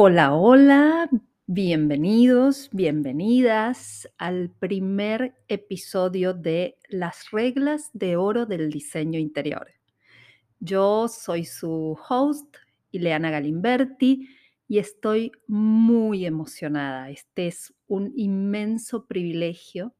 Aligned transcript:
Hola, 0.00 0.32
hola, 0.32 1.10
bienvenidos, 1.48 2.70
bienvenidas 2.70 4.08
al 4.16 4.48
primer 4.48 5.34
episodio 5.48 6.34
de 6.34 6.78
Las 6.88 7.32
reglas 7.32 7.90
de 7.94 8.16
oro 8.16 8.46
del 8.46 8.70
diseño 8.70 9.18
interior. 9.18 9.66
Yo 10.60 11.08
soy 11.08 11.44
su 11.44 11.98
host, 12.08 12.58
Ileana 12.92 13.32
Galimberti, 13.32 14.28
y 14.68 14.78
estoy 14.78 15.32
muy 15.48 16.26
emocionada. 16.26 17.10
Este 17.10 17.48
es 17.48 17.74
un 17.88 18.12
inmenso 18.14 19.04
privilegio 19.06 19.96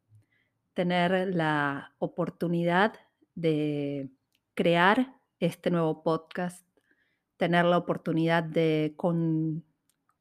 tener 0.75 1.35
la 1.35 1.96
oportunidad 1.99 2.93
de 3.35 4.11
crear 4.55 5.17
este 5.41 5.73
nuevo 5.73 6.05
podcast, 6.05 6.65
tener 7.37 7.65
la 7.65 7.79
oportunidad 7.79 8.45
de 8.45 8.93
con 8.96 9.65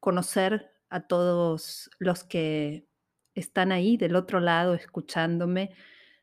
conocer 0.08 0.70
a 0.88 1.06
todos 1.06 1.90
los 1.98 2.24
que 2.24 2.88
están 3.34 3.72
ahí 3.72 3.98
del 3.98 4.16
otro 4.16 4.40
lado 4.40 4.72
escuchándome, 4.72 5.72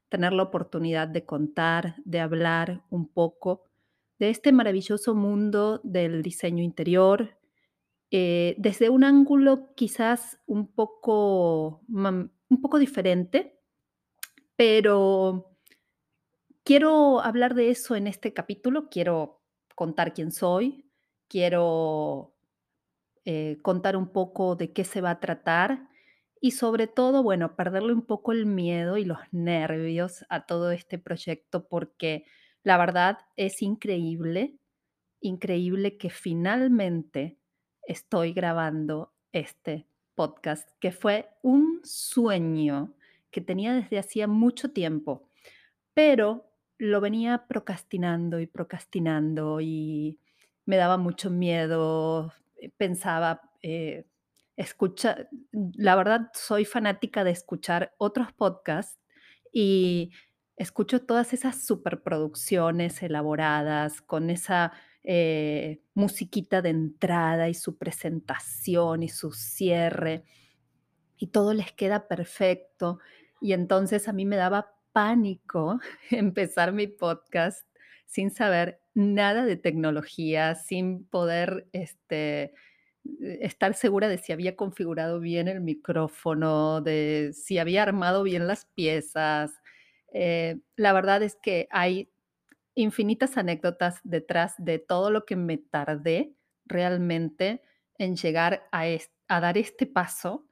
tener 0.10 0.34
la 0.34 0.42
oportunidad 0.42 1.08
de 1.08 1.24
contar, 1.24 1.94
de 2.04 2.20
hablar 2.20 2.82
un 2.90 3.08
poco 3.08 3.66
de 4.18 4.32
este 4.32 4.52
maravilloso 4.52 5.14
mundo 5.14 5.82
del 5.84 6.24
diseño 6.24 6.64
interior, 6.64 7.38
eh, 8.10 8.56
desde 8.58 8.90
un 8.90 9.04
ángulo 9.04 9.76
quizás 9.76 10.40
un 10.48 10.66
poco, 10.66 11.84
un 11.88 12.62
poco 12.64 12.80
diferente, 12.80 13.60
pero 14.56 15.60
quiero 16.64 17.22
hablar 17.22 17.54
de 17.54 17.70
eso 17.70 17.96
en 17.96 18.08
este 18.08 18.34
capítulo, 18.34 18.90
quiero 18.90 19.44
contar 19.76 20.16
quién 20.16 20.32
soy, 20.32 20.90
quiero 21.28 22.35
eh, 23.26 23.58
contar 23.62 23.98
un 23.98 24.08
poco 24.12 24.56
de 24.56 24.72
qué 24.72 24.84
se 24.84 25.02
va 25.02 25.12
a 25.12 25.20
tratar 25.20 25.90
y 26.42 26.52
sobre 26.52 26.88
todo, 26.88 27.24
bueno, 27.24 27.56
perderle 27.56 27.94
un 27.94 28.04
poco 28.04 28.32
el 28.32 28.46
miedo 28.46 28.98
y 28.98 29.06
los 29.06 29.18
nervios 29.32 30.26
a 30.30 30.46
todo 30.46 30.72
este 30.72 31.00
proyecto 31.00 31.68
porque 31.68 32.26
la 32.64 32.78
verdad 32.78 33.20
es 33.36 33.62
increíble, 33.62 34.60
increíble 35.22 35.98
que 35.98 36.10
finalmente 36.10 37.40
estoy 37.88 38.34
grabando 38.34 39.14
este 39.32 39.88
podcast, 40.16 40.70
que 40.80 40.92
fue 40.92 41.30
un 41.42 41.82
sueño 41.84 42.94
que 43.32 43.42
tenía 43.42 43.74
desde 43.74 44.00
hacía 44.00 44.28
mucho 44.28 44.72
tiempo, 44.72 45.30
pero 45.94 46.46
lo 46.78 47.02
venía 47.02 47.46
procrastinando 47.48 48.40
y 48.40 48.48
procrastinando 48.48 49.62
y 49.62 50.20
me 50.66 50.78
daba 50.78 50.98
mucho 50.98 51.30
miedo, 51.30 52.34
pensaba, 52.78 53.42
eh, 53.62 54.06
escucha 54.58 55.28
la 55.52 55.96
verdad 55.96 56.30
soy 56.34 56.66
fanática 56.66 57.24
de 57.24 57.32
escuchar 57.32 57.94
otros 57.98 58.32
podcasts 58.34 59.00
y 59.52 60.12
escucho 60.58 61.02
todas 61.02 61.34
esas 61.34 61.66
superproducciones 61.66 63.04
elaboradas 63.04 64.02
con 64.02 64.30
esa, 64.30 64.74
eh, 65.08 65.84
musiquita 65.94 66.64
de 66.64 66.70
entrada 66.70 67.48
y 67.48 67.54
su 67.54 67.78
presentación 67.78 69.04
y 69.04 69.10
su 69.10 69.32
cierre, 69.34 70.24
y 71.18 71.28
todo 71.28 71.54
les 71.54 71.72
queda 71.72 72.08
perfecto. 72.08 73.00
Y 73.40 73.54
entonces 73.54 74.08
a 74.08 74.14
mí 74.14 74.26
me 74.26 74.36
daba 74.36 74.74
pánico 74.94 75.80
empezar 76.10 76.72
mi 76.74 76.88
podcast 76.88 77.68
sin 78.06 78.32
saber 78.32 78.82
nada 78.94 79.46
de 79.46 79.58
tecnología, 79.58 80.56
sin 80.56 81.06
poder 81.06 81.68
este, 81.74 82.54
estar 83.22 83.74
segura 83.74 84.08
de 84.08 84.18
si 84.18 84.32
había 84.34 84.56
configurado 84.56 85.20
bien 85.20 85.48
el 85.48 85.62
micrófono, 85.62 86.82
de 86.82 87.32
si 87.34 87.58
había 87.58 87.84
armado 87.84 88.24
bien 88.24 88.48
las 88.48 88.66
piezas. 88.66 89.52
Eh, 90.14 90.60
la 90.76 90.94
verdad 90.94 91.24
es 91.24 91.36
que 91.36 91.68
hay 91.72 92.10
infinitas 92.76 93.38
anécdotas 93.38 94.00
detrás 94.04 94.56
de 94.58 94.80
todo 94.80 95.12
lo 95.12 95.26
que 95.26 95.36
me 95.36 95.58
tardé 95.58 96.34
realmente 96.66 97.62
en 97.98 98.16
llegar 98.16 98.68
a, 98.72 98.86
a 99.28 99.40
dar 99.40 99.58
este 99.58 99.86
paso, 99.86 100.48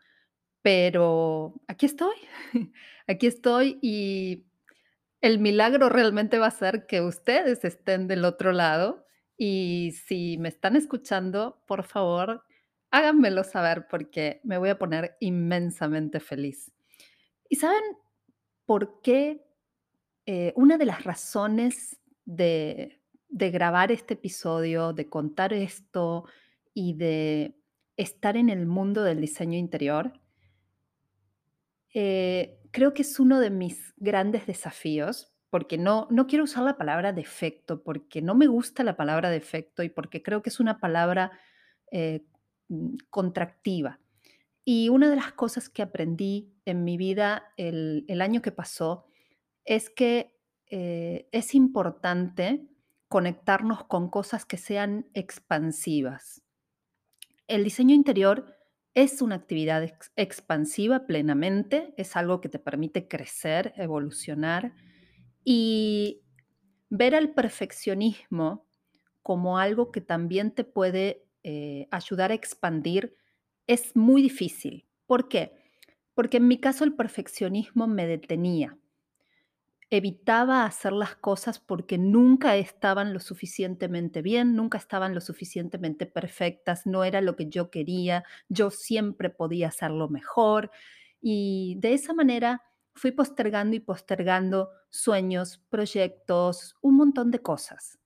pero 0.61 1.55
aquí 1.67 1.85
estoy, 1.88 2.16
aquí 3.07 3.28
estoy 3.28 3.79
y 3.81 4.45
el 5.23 5.39
milagro 5.39 5.88
realmente 5.88 6.38
va 6.38 6.47
a 6.47 6.51
ser 6.51 6.85
que 6.85 7.00
ustedes 7.00 7.63
estén 7.63 8.09
del 8.09 8.25
otro 8.25 8.51
lado 8.51 9.06
y 9.38 9.94
si 10.06 10.38
me 10.38 10.50
están 10.50 10.75
escuchando, 10.75 11.63
por 11.66 11.85
favor, 11.85 12.44
háganmelo 12.91 13.45
saber 13.45 13.88
porque 13.89 14.41
me 14.44 14.57
voy 14.57 14.67
a 14.67 14.78
poner 14.78 15.16
inmensamente 15.22 16.19
feliz. 16.19 16.73
¿Y 17.47 17.56
saben 17.56 17.81
por 18.66 19.00
qué? 19.01 19.45
Eh, 20.25 20.51
una 20.57 20.78
de 20.78 20.85
las 20.85 21.06
razones 21.06 22.01
de, 22.25 23.01
de 23.29 23.50
grabar 23.50 23.94
este 23.94 24.16
episodio, 24.16 24.91
de 24.91 25.07
contar 25.07 25.53
esto 25.53 26.25
y 26.73 26.95
de 26.95 27.55
estar 27.95 28.35
en 28.35 28.50
el 28.50 28.66
mundo 28.66 29.03
del 29.03 29.22
diseño 29.22 29.57
interior, 29.57 30.19
eh, 31.94 32.59
creo 32.73 32.94
que 32.94 33.03
es 33.03 33.19
uno 33.19 33.39
de 33.39 33.51
mis 33.51 33.94
grandes 33.97 34.47
desafíos, 34.47 35.31
porque 35.51 35.78
no, 35.78 36.07
no 36.09 36.25
quiero 36.25 36.45
usar 36.45 36.63
la 36.63 36.75
palabra 36.75 37.13
defecto, 37.13 37.84
porque 37.84 38.22
no 38.23 38.34
me 38.34 38.47
gusta 38.47 38.84
la 38.84 38.97
palabra 38.97 39.29
defecto 39.29 39.84
y 39.84 39.89
porque 39.89 40.23
creo 40.23 40.41
que 40.41 40.50
es 40.50 40.59
una 40.59 40.79
palabra 40.79 41.31
eh, 41.91 42.25
mm, 42.69 42.95
contractiva. 43.11 44.00
Y 44.66 44.89
una 44.89 45.09
de 45.09 45.16
las 45.16 45.34
cosas 45.34 45.69
que 45.69 45.84
aprendí 45.84 46.51
en 46.66 46.84
mi 46.84 46.97
vida 46.97 47.53
el, 47.57 48.22
año 48.22 48.41
que 48.41 48.51
pasó 48.51 49.05
es 49.66 49.91
que 49.91 50.35
eh, 50.67 51.29
es 51.31 51.53
importante 51.53 52.66
conectarnos 53.07 53.84
con 53.84 54.09
cosas 54.09 54.45
que 54.45 54.57
sean 54.57 55.05
expansivas. 55.13 56.41
El 57.47 57.63
diseño 57.63 57.94
interior 57.94 58.55
es 58.95 59.21
una 59.21 59.35
actividad 59.35 59.83
expansiva 60.15 61.07
plenamente, 61.07 61.93
es 61.97 62.15
algo 62.15 62.41
que 62.41 62.49
te 62.49 62.59
permite 62.59 63.07
crecer, 63.07 63.73
evolucionar 63.77 64.73
y 65.43 66.21
ver 66.89 67.15
al 67.15 67.33
perfeccionismo 67.33 68.67
como 69.23 69.57
algo 69.57 69.91
que 69.91 70.01
también 70.01 70.51
te 70.51 70.63
puede 70.63 71.25
eh, 71.43 71.87
ayudar 71.91 72.31
a 72.31 72.35
expandir 72.35 73.15
es 73.67 73.95
muy 73.95 74.21
difícil. 74.21 74.85
¿Por 75.07 75.27
qué? 75.27 75.53
Porque 76.13 76.37
en 76.37 76.47
mi 76.47 76.59
caso 76.59 76.83
el 76.83 76.93
perfeccionismo 76.93 77.87
me 77.87 78.05
detenía 78.05 78.77
evitaba 79.97 80.65
hacer 80.65 80.91
las 80.91 81.15
cosas 81.15 81.59
porque 81.59 81.97
nunca 81.97 82.55
estaban 82.55 83.13
lo 83.13 83.19
suficientemente 83.19 84.21
bien, 84.23 84.55
nunca 84.55 84.77
estaban 84.77 85.13
lo 85.13 85.21
suficientemente 85.21 86.05
perfectas, 86.07 86.87
no 86.87 87.03
era 87.03 87.21
lo 87.21 87.35
que 87.35 87.47
yo 87.47 87.69
quería, 87.69 88.23
yo 88.49 88.71
siempre 88.71 89.29
podía 89.29 89.67
hacerlo 89.67 90.09
mejor. 90.09 90.71
Y 91.21 91.77
de 91.79 91.93
esa 91.93 92.13
manera 92.13 92.63
fui 92.95 93.11
postergando 93.11 93.75
y 93.75 93.79
postergando 93.79 94.71
sueños, 94.89 95.61
proyectos, 95.69 96.75
un 96.81 96.95
montón 96.97 97.29
de 97.29 97.39
cosas, 97.39 97.99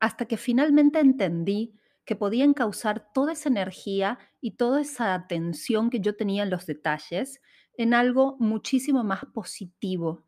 hasta 0.00 0.26
que 0.26 0.36
finalmente 0.36 1.00
entendí 1.00 1.78
que 2.04 2.16
podían 2.16 2.54
causar 2.54 3.12
toda 3.12 3.32
esa 3.32 3.48
energía 3.48 4.18
y 4.40 4.52
toda 4.52 4.80
esa 4.80 5.14
atención 5.14 5.90
que 5.90 6.00
yo 6.00 6.16
tenía 6.16 6.42
en 6.42 6.50
los 6.50 6.66
detalles 6.66 7.40
en 7.76 7.94
algo 7.94 8.36
muchísimo 8.38 9.04
más 9.04 9.24
positivo, 9.34 10.24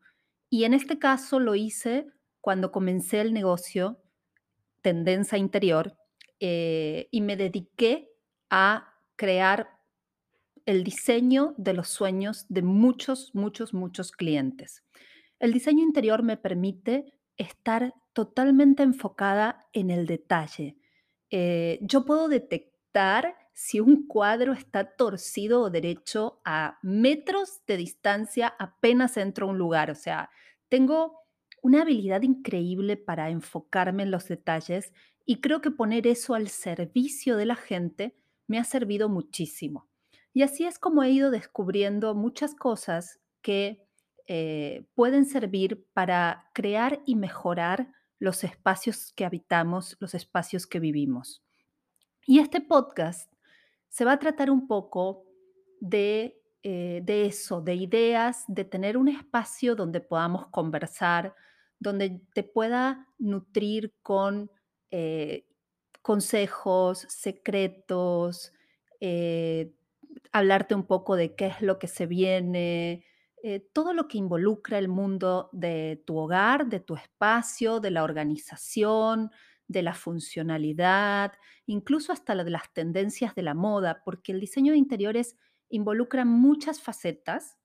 y 0.49 0.63
en 0.63 0.73
este 0.73 0.99
caso 0.99 1.39
lo 1.39 1.55
hice 1.55 2.07
cuando 2.41 2.71
comencé 2.71 3.21
el 3.21 3.33
negocio 3.33 4.01
Tendencia 4.81 5.37
Interior 5.37 5.97
eh, 6.39 7.07
y 7.11 7.21
me 7.21 7.35
dediqué 7.35 8.09
a 8.49 8.93
crear 9.15 9.77
el 10.65 10.83
diseño 10.83 11.55
de 11.57 11.73
los 11.73 11.89
sueños 11.89 12.45
de 12.49 12.61
muchos, 12.61 13.33
muchos, 13.33 13.73
muchos 13.73 14.11
clientes. 14.11 14.83
El 15.39 15.53
diseño 15.53 15.83
interior 15.83 16.23
me 16.23 16.37
permite 16.37 17.13
estar 17.37 17.93
totalmente 18.13 18.83
enfocada 18.83 19.65
en 19.73 19.91
el 19.91 20.05
detalle. 20.05 20.75
Eh, 21.29 21.79
yo 21.81 22.05
puedo 22.05 22.27
detectar 22.27 23.35
si 23.59 23.79
un 23.79 24.05
cuadro 24.05 24.53
está 24.53 24.95
torcido 24.95 25.63
o 25.63 25.71
derecho 25.71 26.39
a 26.45 26.77
metros 26.83 27.61
de 27.65 27.77
distancia 27.77 28.53
apenas 28.59 29.17
entro 29.17 29.47
a 29.47 29.49
un 29.49 29.57
lugar. 29.57 29.89
O 29.89 29.95
sea, 29.95 30.29
tengo 30.69 31.21
una 31.63 31.81
habilidad 31.81 32.21
increíble 32.21 32.97
para 32.97 33.31
enfocarme 33.31 34.03
en 34.03 34.11
los 34.11 34.27
detalles 34.27 34.93
y 35.25 35.41
creo 35.41 35.59
que 35.59 35.71
poner 35.71 36.05
eso 36.05 36.35
al 36.35 36.49
servicio 36.49 37.35
de 37.35 37.47
la 37.47 37.55
gente 37.55 38.15
me 38.45 38.59
ha 38.59 38.63
servido 38.63 39.09
muchísimo. 39.09 39.87
Y 40.33 40.43
así 40.43 40.65
es 40.65 40.77
como 40.77 41.01
he 41.01 41.09
ido 41.09 41.31
descubriendo 41.31 42.13
muchas 42.13 42.53
cosas 42.53 43.19
que 43.41 43.87
eh, 44.27 44.85
pueden 44.93 45.25
servir 45.25 45.83
para 45.93 46.51
crear 46.53 47.01
y 47.07 47.15
mejorar 47.15 47.91
los 48.19 48.43
espacios 48.43 49.13
que 49.13 49.25
habitamos, 49.25 49.97
los 49.99 50.13
espacios 50.13 50.67
que 50.67 50.79
vivimos. 50.79 51.43
Y 52.27 52.37
este 52.37 52.61
podcast 52.61 53.31
se 53.89 54.05
va 54.05 54.13
a 54.13 54.19
tratar 54.19 54.51
un 54.51 54.67
poco 54.67 55.25
de, 55.79 56.41
eh, 56.63 57.01
de 57.03 57.25
eso, 57.25 57.61
de 57.61 57.75
ideas, 57.75 58.43
de 58.47 58.65
tener 58.65 58.97
un 58.97 59.07
espacio 59.07 59.75
donde 59.75 60.01
podamos 60.01 60.47
conversar, 60.47 61.35
donde 61.79 62.21
te 62.33 62.43
pueda 62.43 63.07
nutrir 63.19 63.93
con 64.01 64.51
eh, 64.91 65.45
consejos, 66.01 67.05
secretos, 67.09 68.53
eh, 68.99 69.73
hablarte 70.31 70.75
un 70.75 70.85
poco 70.85 71.15
de 71.15 71.35
qué 71.35 71.47
es 71.47 71.61
lo 71.61 71.79
que 71.79 71.87
se 71.87 72.05
viene, 72.05 73.03
todo 73.71 73.93
lo 73.93 74.09
que 74.09 74.17
involucra 74.17 74.77
el 74.77 74.89
mundo 74.89 75.49
de 75.53 76.03
tu 76.05 76.17
hogar, 76.17 76.67
de 76.67 76.81
tu 76.81 76.95
espacio, 76.95 77.79
de 77.79 77.91
la 77.91 78.03
organización, 78.03 79.31
de 79.67 79.81
la 79.81 79.93
funcionalidad, 79.93 81.33
incluso 81.65 82.11
hasta 82.11 82.35
la 82.35 82.43
de 82.43 82.51
las 82.51 82.73
tendencias 82.73 83.35
de 83.35 83.43
la 83.43 83.53
moda, 83.53 84.01
porque 84.03 84.31
el 84.31 84.39
diseño 84.39 84.71
de 84.71 84.77
interiores 84.77 85.35
involucra 85.69 86.25
muchas 86.25 86.81
facetas. 86.81 87.57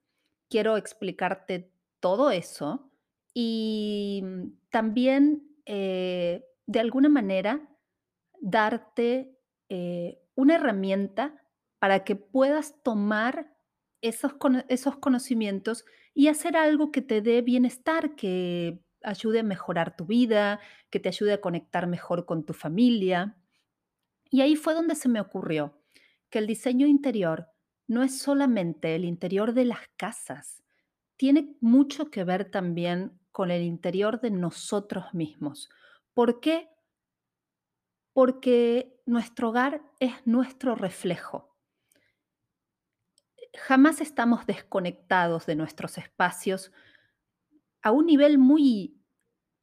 Quiero 0.48 0.76
explicarte 0.76 1.72
todo 2.00 2.30
eso 2.30 2.90
y 3.32 4.20
mm, 4.24 4.42
también, 4.70 5.56
eh, 5.66 6.44
de 6.66 6.80
alguna 6.80 7.08
manera, 7.08 7.68
darte 8.40 9.38
eh, 9.68 10.20
una 10.34 10.56
herramienta 10.56 11.42
para 11.78 12.04
que 12.04 12.16
puedas 12.16 12.82
tomar 12.82 13.56
esos, 14.02 14.34
esos 14.68 14.96
conocimientos 14.96 15.84
y 16.14 16.28
hacer 16.28 16.56
algo 16.56 16.90
que 16.92 17.02
te 17.02 17.22
dé 17.22 17.40
bienestar, 17.40 18.14
que 18.16 18.81
ayude 19.04 19.40
a 19.40 19.44
mejorar 19.44 19.96
tu 19.96 20.06
vida, 20.06 20.60
que 20.90 21.00
te 21.00 21.08
ayude 21.08 21.34
a 21.34 21.40
conectar 21.40 21.86
mejor 21.86 22.26
con 22.26 22.44
tu 22.44 22.52
familia. 22.54 23.36
Y 24.30 24.40
ahí 24.40 24.56
fue 24.56 24.74
donde 24.74 24.94
se 24.94 25.08
me 25.08 25.20
ocurrió 25.20 25.78
que 26.30 26.38
el 26.38 26.46
diseño 26.46 26.86
interior 26.86 27.48
no 27.86 28.02
es 28.02 28.18
solamente 28.18 28.94
el 28.94 29.04
interior 29.04 29.52
de 29.52 29.66
las 29.66 29.80
casas, 29.96 30.62
tiene 31.22 31.54
mucho 31.60 32.10
que 32.10 32.24
ver 32.24 32.50
también 32.50 33.20
con 33.30 33.50
el 33.52 33.62
interior 33.62 34.20
de 34.20 34.32
nosotros 34.32 35.14
mismos. 35.14 35.70
¿Por 36.14 36.40
qué? 36.40 36.68
Porque 38.12 39.00
nuestro 39.06 39.50
hogar 39.50 39.82
es 40.00 40.12
nuestro 40.26 40.74
reflejo. 40.74 41.56
Jamás 43.54 44.00
estamos 44.00 44.46
desconectados 44.46 45.46
de 45.46 45.54
nuestros 45.54 45.96
espacios 45.96 46.72
a 47.82 47.90
un 47.90 48.06
nivel 48.06 48.38
muy 48.38 49.00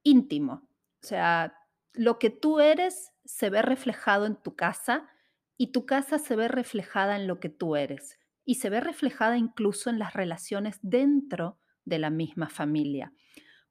íntimo. 0.04 0.68
O 1.02 1.08
sea, 1.08 1.56
lo 1.94 2.20
que 2.20 2.30
tú 2.30 2.60
eres 2.60 3.12
se 3.26 3.50
ve 3.50 3.62
reflejado 3.62 4.26
en 4.26 4.36
tu 4.36 4.56
casa 4.56 5.10
y 5.58 5.72
tu 5.72 5.86
casa 5.86 6.20
se 6.20 6.36
ve 6.36 6.48
reflejada 6.48 7.16
en 7.16 7.28
lo 7.28 7.40
que 7.40 7.50
tú 7.50 7.76
eres 7.76 8.18
y 8.46 8.56
se 8.56 8.70
ve 8.70 8.80
reflejada 8.80 9.38
incluso 9.38 9.90
en 9.90 10.00
las 10.00 10.14
relaciones 10.14 10.80
dentro 10.82 11.60
de 11.86 12.00
la 12.00 12.10
misma 12.10 12.50
familia. 12.50 13.14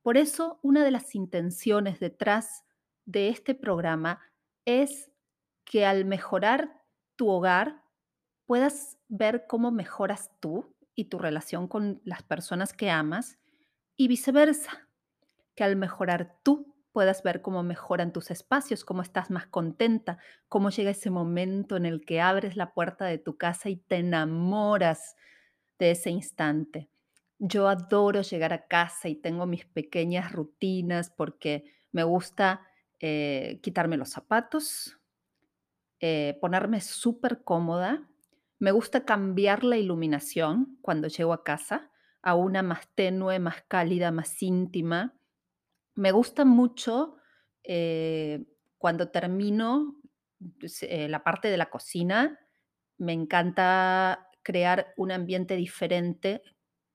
Por 0.02 0.16
eso, 0.16 0.60
una 0.62 0.84
de 0.84 0.90
las 0.90 1.14
intenciones 1.14 2.00
detrás 2.00 2.64
de 3.04 3.28
este 3.28 3.54
programa 3.54 4.20
es 4.64 5.10
que 5.64 5.84
al 5.84 6.04
mejorar 6.04 6.82
tu 7.16 7.28
hogar 7.28 7.82
puedas 8.46 8.98
ver 9.08 9.46
cómo 9.48 9.70
mejoras 9.70 10.30
tú 10.40 10.74
y 10.94 11.06
tu 11.06 11.18
relación 11.18 11.68
con 11.68 12.00
las 12.04 12.22
personas 12.22 12.72
que 12.72 12.90
amas 12.90 13.38
y 13.98 14.08
viceversa 14.08 14.88
que 15.54 15.64
al 15.64 15.76
mejorar 15.76 16.38
tú 16.44 16.76
puedas 16.92 17.22
ver 17.24 17.42
cómo 17.42 17.62
mejoran 17.64 18.12
tus 18.12 18.30
espacios, 18.30 18.84
cómo 18.84 19.02
estás 19.02 19.28
más 19.30 19.48
contenta, 19.48 20.18
cómo 20.48 20.70
llega 20.70 20.92
ese 20.92 21.10
momento 21.10 21.76
en 21.76 21.84
el 21.84 22.06
que 22.06 22.20
abres 22.20 22.56
la 22.56 22.72
puerta 22.72 23.04
de 23.04 23.18
tu 23.18 23.36
casa 23.36 23.68
y 23.68 23.76
te 23.76 23.96
enamoras 23.96 25.16
de 25.80 25.90
ese 25.90 26.10
instante. 26.10 26.88
Yo 27.40 27.68
adoro 27.68 28.22
llegar 28.22 28.52
a 28.52 28.66
casa 28.68 29.08
y 29.08 29.16
tengo 29.16 29.46
mis 29.46 29.66
pequeñas 29.66 30.32
rutinas 30.32 31.10
porque 31.10 31.64
me 31.90 32.04
gusta 32.04 32.62
eh, 33.00 33.58
quitarme 33.62 33.96
los 33.96 34.10
zapatos, 34.10 34.96
eh, 36.00 36.38
ponerme 36.40 36.80
súper 36.80 37.42
cómoda. 37.42 38.08
Me 38.60 38.70
gusta 38.70 39.04
cambiar 39.04 39.64
la 39.64 39.76
iluminación 39.76 40.78
cuando 40.82 41.08
llego 41.08 41.32
a 41.32 41.42
casa 41.42 41.90
a 42.22 42.34
una 42.34 42.62
más 42.62 42.88
tenue, 42.94 43.38
más 43.38 43.62
cálida, 43.68 44.10
más 44.10 44.42
íntima 44.42 45.18
me 45.98 46.12
gusta 46.12 46.44
mucho, 46.44 47.16
eh, 47.64 48.46
cuando 48.78 49.10
termino, 49.10 49.96
pues, 50.60 50.84
eh, 50.84 51.08
la 51.08 51.24
parte 51.24 51.48
de 51.48 51.56
la 51.56 51.70
cocina, 51.70 52.38
me 52.98 53.12
encanta 53.12 54.28
crear 54.44 54.94
un 54.96 55.10
ambiente 55.10 55.56
diferente 55.56 56.42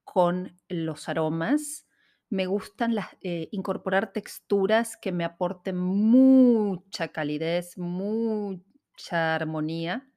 con 0.05 0.57
los 0.69 1.09
aromas. 1.09 1.85
Me 2.29 2.45
gustan 2.45 2.95
las 2.95 3.07
eh, 3.21 3.49
incorporar 3.51 4.13
texturas 4.13 4.95
que 4.95 5.11
me 5.11 5.25
aporten 5.25 5.77
mucha 5.77 7.09
calidez, 7.09 7.77
mucha 7.77 9.35
armonía. 9.35 10.09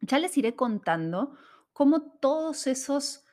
Ya 0.00 0.20
les 0.20 0.38
iré 0.38 0.54
contando 0.54 1.36
cómo 1.72 2.02
todos 2.20 2.68
esos 2.68 3.25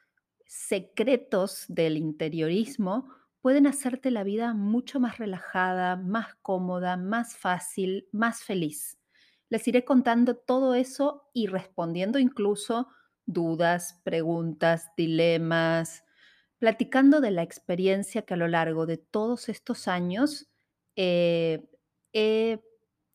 secretos 0.46 1.66
del 1.68 1.98
interiorismo 1.98 3.10
pueden 3.42 3.68
hacerte 3.68 4.10
la 4.10 4.24
vida 4.24 4.54
mucho 4.54 5.00
más 5.00 5.18
relajada, 5.18 5.98
más 5.98 6.36
cómoda, 6.42 6.96
más 6.96 7.36
fácil, 7.36 8.08
más 8.12 8.44
feliz. 8.44 8.98
Les 9.50 9.68
iré 9.68 9.84
contando 9.84 10.36
todo 10.36 10.76
eso 10.76 11.30
y 11.34 11.48
respondiendo 11.48 12.20
incluso 12.20 12.88
dudas, 13.26 14.00
preguntas, 14.04 14.90
dilemas, 14.96 16.04
platicando 16.58 17.20
de 17.20 17.32
la 17.32 17.44
experiencia 17.44 18.22
que 18.22 18.34
a 18.34 18.38
lo 18.38 18.48
largo 18.48 18.86
de 18.86 18.98
todos 18.98 19.50
estos 19.50 19.88
años 19.90 20.48
eh, 20.96 21.70
he 22.14 22.64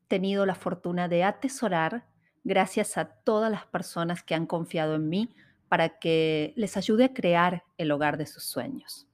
tenido 0.08 0.44
la 0.44 0.54
fortuna 0.54 1.08
de 1.08 1.24
atesorar 1.24 2.06
gracias 2.44 2.98
a 2.98 3.06
todas 3.06 3.50
las 3.50 3.66
personas 3.66 4.22
que 4.22 4.34
han 4.34 4.46
confiado 4.46 4.96
en 4.96 5.08
mí 5.08 5.34
para 5.68 5.98
que 5.98 6.52
les 6.56 6.76
ayude 6.76 7.04
a 7.04 7.14
crear 7.14 7.64
el 7.76 7.90
hogar 7.90 8.16
de 8.18 8.26
sus 8.26 8.44
sueños. 8.44 9.06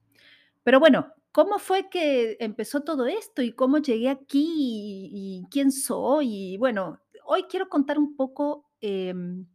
Pero 0.62 0.80
bueno, 0.80 1.12
¿cómo 1.32 1.58
fue 1.58 1.88
que 1.90 2.36
empezó 2.40 2.82
todo 2.82 3.06
esto 3.06 3.42
y 3.42 3.52
cómo 3.52 3.78
llegué 3.78 4.08
aquí 4.08 5.10
y, 5.12 5.46
quién 5.50 5.72
soy? 5.72 6.54
Y 6.54 6.56
bueno, 6.58 7.00
hoy 7.24 7.44
quiero 7.44 7.68
contar 7.68 7.98
un 7.98 8.16
poco 8.16 8.70
em, 8.80 9.46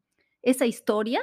esa 0.42 0.65
historia 0.65 1.22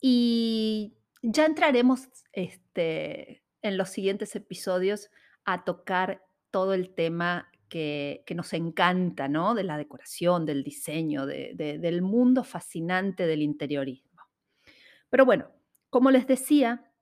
y 0.00 0.94
ya 1.22 1.46
entraremos 1.46 2.08
este, 2.32 3.42
en 3.62 3.76
los 3.78 3.88
siguientes 3.90 4.36
episodios 4.36 5.10
a 5.44 5.64
tocar 5.64 6.22
todo 6.50 6.74
el 6.74 6.94
tema 6.94 7.50
que, 7.68 8.24
nos 8.34 8.52
encanta, 8.52 9.28
¿no? 9.28 9.54
De 9.54 9.64
la 9.64 9.76
decoración, 9.76 10.46
del 10.46 10.62
diseño, 10.62 11.26
de- 11.26 11.52
de- 11.54 11.78
del 11.78 12.02
mundo 12.02 12.44
fascinante 12.44 13.26
del 13.26 13.42
interiorismo. 13.42 14.05
Pero 15.10 15.24
bueno, 15.24 15.50
como 15.90 16.10
les 16.10 16.26
decía, 16.26 16.92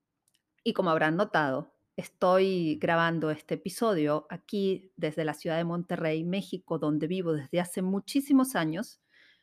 y 0.63 0.73
como 0.73 0.91
habrán 0.91 1.17
notado, 1.17 1.75
estoy 1.97 2.77
grabando 2.81 3.31
este 3.31 3.55
episodio 3.55 4.27
aquí 4.31 4.93
desde 4.97 5.25
la 5.25 5.35
ciudad 5.35 5.57
de 5.57 5.65
Monterrey, 5.65 6.25
México, 6.25 6.79
donde 6.79 7.07
vivo 7.07 7.33
desde 7.33 7.61
hace 7.61 7.83
muchísimos 7.83 8.57
años, 8.57 9.01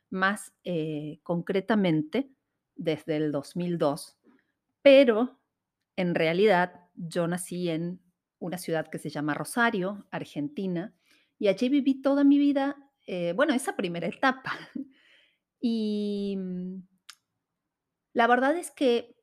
más 0.10 0.54
eh, 0.64 1.20
concretamente 1.24 2.30
desde 2.76 3.18
el 3.18 3.32
2002. 3.32 4.18
Pero 4.82 5.40
en 5.96 6.16
realidad 6.16 6.90
yo 6.96 7.28
nací 7.28 7.70
en 7.70 8.02
una 8.40 8.58
ciudad 8.58 8.88
que 8.88 8.98
se 8.98 9.10
llama 9.10 9.34
Rosario, 9.34 10.08
Argentina, 10.12 10.94
y 11.40 11.48
allí 11.48 11.70
viví 11.70 12.02
toda 12.02 12.24
mi 12.24 12.38
vida, 12.38 12.78
eh, 13.08 13.34
bueno, 13.36 13.54
esa 13.54 13.76
primera 13.76 14.08
etapa. 14.08 14.52
Y 15.64 16.36
mm, 16.40 16.82
la 18.14 18.28
verdad 18.28 18.56
es 18.58 18.72
que 18.72 19.16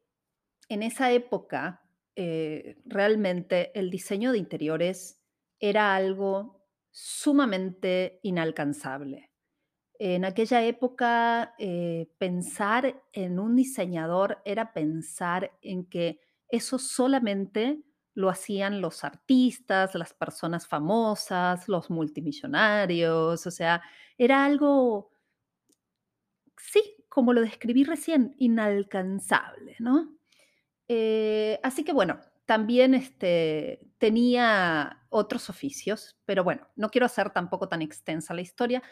en 0.68 0.82
esa 0.82 1.12
época, 1.12 1.82
eh, 2.16 2.76
realmente 2.84 3.70
el 3.78 3.90
diseño 3.90 4.32
de 4.32 4.38
interiores 4.38 5.22
era 5.60 5.94
algo 5.94 6.66
sumamente 6.90 8.20
inalcanzable. 8.22 9.30
En 9.98 10.24
aquella 10.24 10.62
época, 10.64 11.54
eh, 11.58 12.08
pensar 12.18 13.02
en 13.12 13.38
un 13.40 13.56
diseñador 13.56 14.40
era 14.44 14.72
pensar 14.72 15.52
en 15.60 15.86
que 15.86 16.20
eso 16.48 16.78
solamente 16.78 17.82
lo 18.14 18.30
hacían 18.30 18.80
los 18.80 19.04
artistas, 19.04 19.94
las 19.94 20.12
personas 20.14 20.66
famosas, 20.66 21.68
los 21.68 21.90
multimillonarios, 21.90 23.46
o 23.46 23.50
sea, 23.50 23.82
era 24.16 24.44
algo, 24.44 25.10
como 27.08 27.32
lo 27.32 27.40
describí 27.42 27.84
recién, 27.84 28.34
inalcanzable, 28.38 29.76
¿no? 29.80 30.14
Eh, 30.88 31.60
así 31.62 31.84
que 31.84 31.92
bueno, 31.92 32.20
también 32.46 32.94
este, 32.94 33.80
tenía 33.98 35.04
otros 35.10 35.50
oficios, 35.50 36.16
pero 36.24 36.44
bueno, 36.44 36.68
no 36.76 36.88
quiero 36.90 37.06
hacer 37.06 37.30
tampoco 37.30 37.68
tan 37.68 37.82
extensa 37.82 38.34
la 38.34 38.40
historia. 38.42 38.82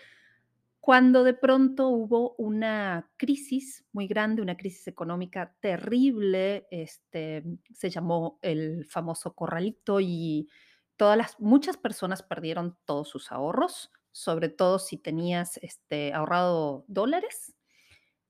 cuando 0.80 1.24
de 1.24 1.34
pronto 1.34 1.88
hubo 1.88 2.36
una 2.38 3.10
crisis 3.16 3.84
muy 3.92 4.06
grande, 4.06 4.42
una 4.42 4.56
crisis 4.56 4.86
económica 4.86 5.56
terrible, 5.60 6.68
este, 6.70 7.42
se 7.72 7.90
llamó 7.90 8.38
el 8.42 8.86
famoso 8.86 9.34
corralito 9.34 9.98
y 10.00 10.48
todas 10.96 11.18
las 11.18 11.40
muchas 11.40 11.76
personas 11.76 12.22
perdieron 12.22 12.78
todos 12.84 13.08
sus 13.08 13.32
ahorros, 13.32 13.90
sobre 14.12 14.48
todo 14.48 14.78
si 14.78 14.96
tenías, 14.96 15.58
este, 15.58 16.12
ahorrado 16.14 16.84
dólares, 16.86 17.55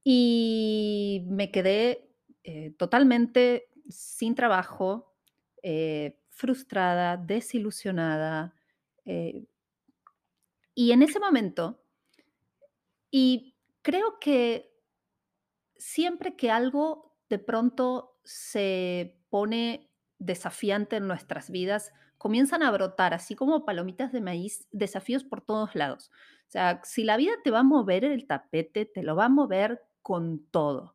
y 0.08 1.24
me 1.26 1.50
quedé, 1.50 2.08
eh, 2.44 2.70
totalmente 2.78 3.70
sin 3.88 4.36
trabajo, 4.36 5.16
eh, 5.64 6.20
frustrada, 6.30 7.16
desilusionada, 7.16 8.54
eh, 9.04 9.46
y 10.76 10.92
en 10.92 11.02
ese 11.02 11.18
momento 11.18 11.82
y 13.10 13.56
creo 13.82 14.18
que 14.20 14.72
siempre 15.76 16.36
que 16.36 16.50
algo 16.50 17.16
de 17.28 17.38
pronto 17.38 18.18
se 18.24 19.18
pone 19.30 19.90
desafiante 20.18 20.96
en 20.96 21.06
nuestras 21.06 21.50
vidas, 21.50 21.92
comienzan 22.18 22.62
a 22.62 22.70
brotar, 22.70 23.12
así 23.12 23.34
como 23.34 23.64
palomitas 23.64 24.12
de 24.12 24.20
maíz, 24.20 24.66
desafíos 24.72 25.24
por 25.24 25.42
todos 25.42 25.74
lados. 25.74 26.10
O 26.48 26.50
sea, 26.50 26.80
si 26.84 27.04
la 27.04 27.16
vida 27.16 27.32
te 27.44 27.50
va 27.50 27.60
a 27.60 27.64
mover 27.64 28.04
el 28.04 28.26
tapete, 28.26 28.86
te 28.86 29.02
lo 29.02 29.14
va 29.16 29.26
a 29.26 29.28
mover 29.28 29.82
con 30.06 30.46
todo. 30.52 30.94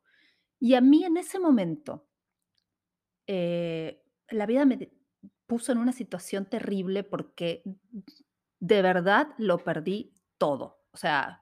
Y 0.57 0.75
a 0.75 0.79
mí 0.79 1.03
en 1.03 1.17
ese 1.17 1.37
momento, 1.37 2.07
eh, 3.27 4.01
la 4.29 4.45
vida 4.45 4.63
me 4.63 4.89
puso 5.47 5.73
en 5.73 5.79
una 5.79 5.91
situación 5.91 6.45
terrible 6.45 7.03
porque 7.03 7.61
de 8.61 8.81
verdad 8.81 9.27
lo 9.37 9.57
perdí 9.57 10.13
todo. 10.37 10.85
O 10.93 10.97
sea, 10.97 11.41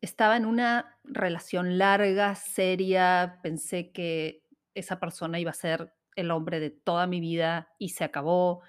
estaba 0.00 0.36
en 0.36 0.46
una 0.46 1.00
relación 1.02 1.78
larga, 1.78 2.36
seria, 2.36 3.40
pensé 3.42 3.90
que 3.90 4.44
esa 4.74 5.00
persona 5.00 5.40
iba 5.40 5.50
a 5.50 5.54
ser 5.54 5.96
el 6.14 6.30
hombre 6.30 6.60
de 6.60 6.70
toda 6.70 7.08
mi 7.08 7.18
vida 7.18 7.70
y 7.76 7.88
se 7.88 8.04
acabó. 8.04 8.62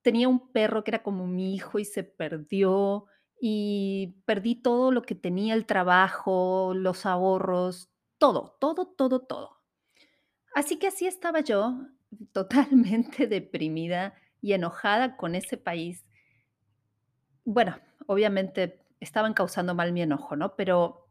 Tenía 0.00 0.28
un 0.28 0.52
perro 0.52 0.84
que 0.84 0.92
era 0.92 1.02
como 1.02 1.26
mi 1.26 1.56
hijo 1.56 1.80
y 1.80 1.84
se 1.84 2.04
perdió 2.04 3.06
y 3.46 4.22
perdí 4.24 4.54
todo 4.54 4.90
lo 4.90 5.02
que 5.02 5.14
tenía, 5.14 5.52
el 5.52 5.66
trabajo, 5.66 6.72
los 6.74 7.04
ahorros, 7.04 7.90
todo, 8.16 8.56
todo, 8.58 8.86
todo, 8.86 9.20
todo. 9.20 9.60
Así 10.54 10.78
que 10.78 10.86
así 10.86 11.06
estaba 11.06 11.40
yo, 11.40 11.76
totalmente 12.32 13.26
deprimida 13.26 14.14
y 14.40 14.54
enojada 14.54 15.18
con 15.18 15.34
ese 15.34 15.58
país. 15.58 16.06
Bueno, 17.44 17.76
obviamente 18.06 18.80
estaban 19.00 19.34
causando 19.34 19.74
mal 19.74 19.92
mi 19.92 20.00
enojo, 20.00 20.36
¿no? 20.36 20.56
Pero 20.56 21.04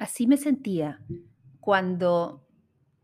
Así 0.00 0.26
me 0.26 0.38
sentía 0.38 0.98
cuando 1.60 2.48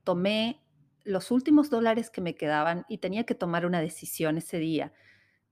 tomé 0.03 0.63
los 1.05 1.31
últimos 1.31 1.69
dólares 1.69 2.09
que 2.09 2.23
me 2.23 2.35
quedaban 2.35 2.87
y 2.89 2.99
tenía 2.99 3.25
que 3.25 3.35
tomar 3.35 3.67
una 3.67 3.83
decisión 3.83 4.39
ese 4.39 4.59
día, 4.59 4.95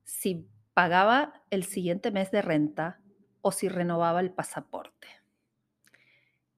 si 0.05 0.49
pagaba 0.75 1.43
el 1.51 1.65
siguiente 1.65 2.11
mes 2.11 2.31
de 2.31 2.43
renta 2.43 3.01
o 3.41 3.53
si 3.53 3.69
renovaba 3.69 4.21
el 4.21 4.33
pasaporte. 4.33 5.09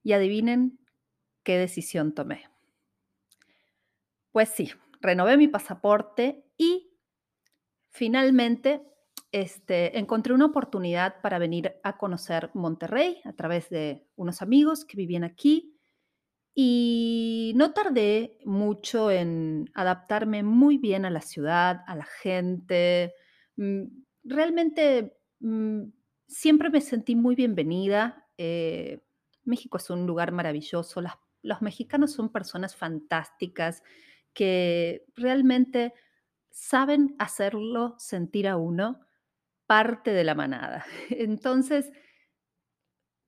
Y 0.02 0.12
adivinen 0.12 0.78
qué 1.42 1.58
decisión 1.58 2.14
tomé. 2.14 2.48
Pues 4.32 4.48
sí, 4.48 4.70
renové 5.00 5.36
mi 5.36 5.48
pasaporte 5.48 6.44
y 6.56 6.90
finalmente 7.90 8.82
este, 9.32 9.98
encontré 9.98 10.32
una 10.32 10.46
oportunidad 10.46 11.20
para 11.20 11.38
venir 11.38 11.74
a 11.82 11.96
conocer 11.98 12.50
Monterrey 12.54 13.20
a 13.24 13.32
través 13.32 13.68
de 13.70 14.06
unos 14.16 14.42
amigos 14.42 14.84
que 14.84 14.96
vivían 14.96 15.24
aquí 15.24 15.76
Y 16.54 17.52
no 17.56 17.72
tardé 17.74 18.38
mucho 18.46 19.10
en 19.10 19.70
adaptarme 19.74 20.42
muy 20.42 20.78
bien 20.78 21.04
a 21.04 21.10
la 21.10 21.20
ciudad, 21.20 21.82
a 21.86 21.94
la 21.96 22.06
gente. 22.06 23.14
Realmente, 24.28 25.16
mm, 25.38 25.82
siempre 26.26 26.68
me 26.70 26.80
sentí 26.80 27.14
muy 27.14 27.36
bienvenida. 27.36 28.26
Eh, 28.36 29.00
México 29.44 29.76
es 29.76 29.88
un 29.88 30.04
lugar 30.06 30.32
maravilloso. 30.32 31.00
Los 31.42 31.62
mexicanos 31.62 32.12
son 32.12 32.32
personas 32.32 32.74
fantásticas 32.74 33.82
que 34.34 35.04
realmente 35.14 35.94
saben 36.50 37.14
hacerlo 37.20 37.94
sentir 37.98 38.48
a 38.48 38.56
uno 38.56 39.00
parte 39.66 40.12
de 40.12 40.24
la 40.24 40.34
manada. 40.34 40.84
Entonces, 41.10 41.92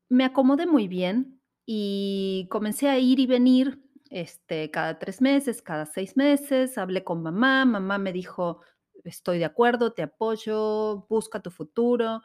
me 0.09 0.25
acomodé 0.25 0.67
muy 0.67 0.89
bien 0.89 1.41
y 1.67 2.47
comencé 2.51 2.89
a 2.89 2.99
ir 2.99 3.21
y 3.21 3.27
venir, 3.27 3.83
este, 4.11 4.71
cada 4.71 4.99
3 4.99 5.21
meses, 5.21 5.61
cada 5.63 5.85
6 5.87 6.17
meses. 6.17 6.79
Hablé 6.79 7.05
con 7.05 7.23
mamá, 7.23 7.65
mamá 7.67 7.99
me 7.99 8.13
dijo: 8.13 8.61
"Estoy 9.05 9.39
de 9.39 9.45
acuerdo, 9.45 9.93
te 9.93 10.03
apoyo, 10.03 11.07
busca 11.09 11.41
tu 11.41 11.51
futuro". 11.51 12.23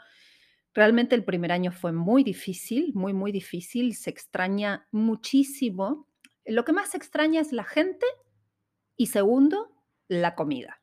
Realmente 0.74 1.16
el 1.16 1.24
primer 1.26 1.52
año 1.52 1.72
fue 1.72 1.92
muy 1.92 2.24
difícil, 2.24 2.94
muy, 2.96 3.14
muy 3.14 3.32
difícil, 3.32 3.96
se 3.96 4.10
extraña 4.10 4.88
muchísimo. 4.92 6.08
Lo 6.46 6.66
que 6.66 6.74
más 6.74 6.96
extraña 6.96 7.42
es 7.42 7.52
la 7.54 7.64
gente 7.64 8.06
y 8.98 9.08
segundo, 9.08 9.72
la 10.08 10.36
comida. 10.36 10.82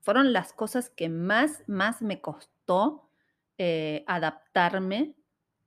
Fueron 0.00 0.32
las 0.32 0.52
cosas 0.52 0.90
que 0.90 1.08
más, 1.08 1.62
más 1.68 2.02
me 2.02 2.20
costó, 2.20 3.10
eh, 3.58 4.04
adaptarme 4.06 5.16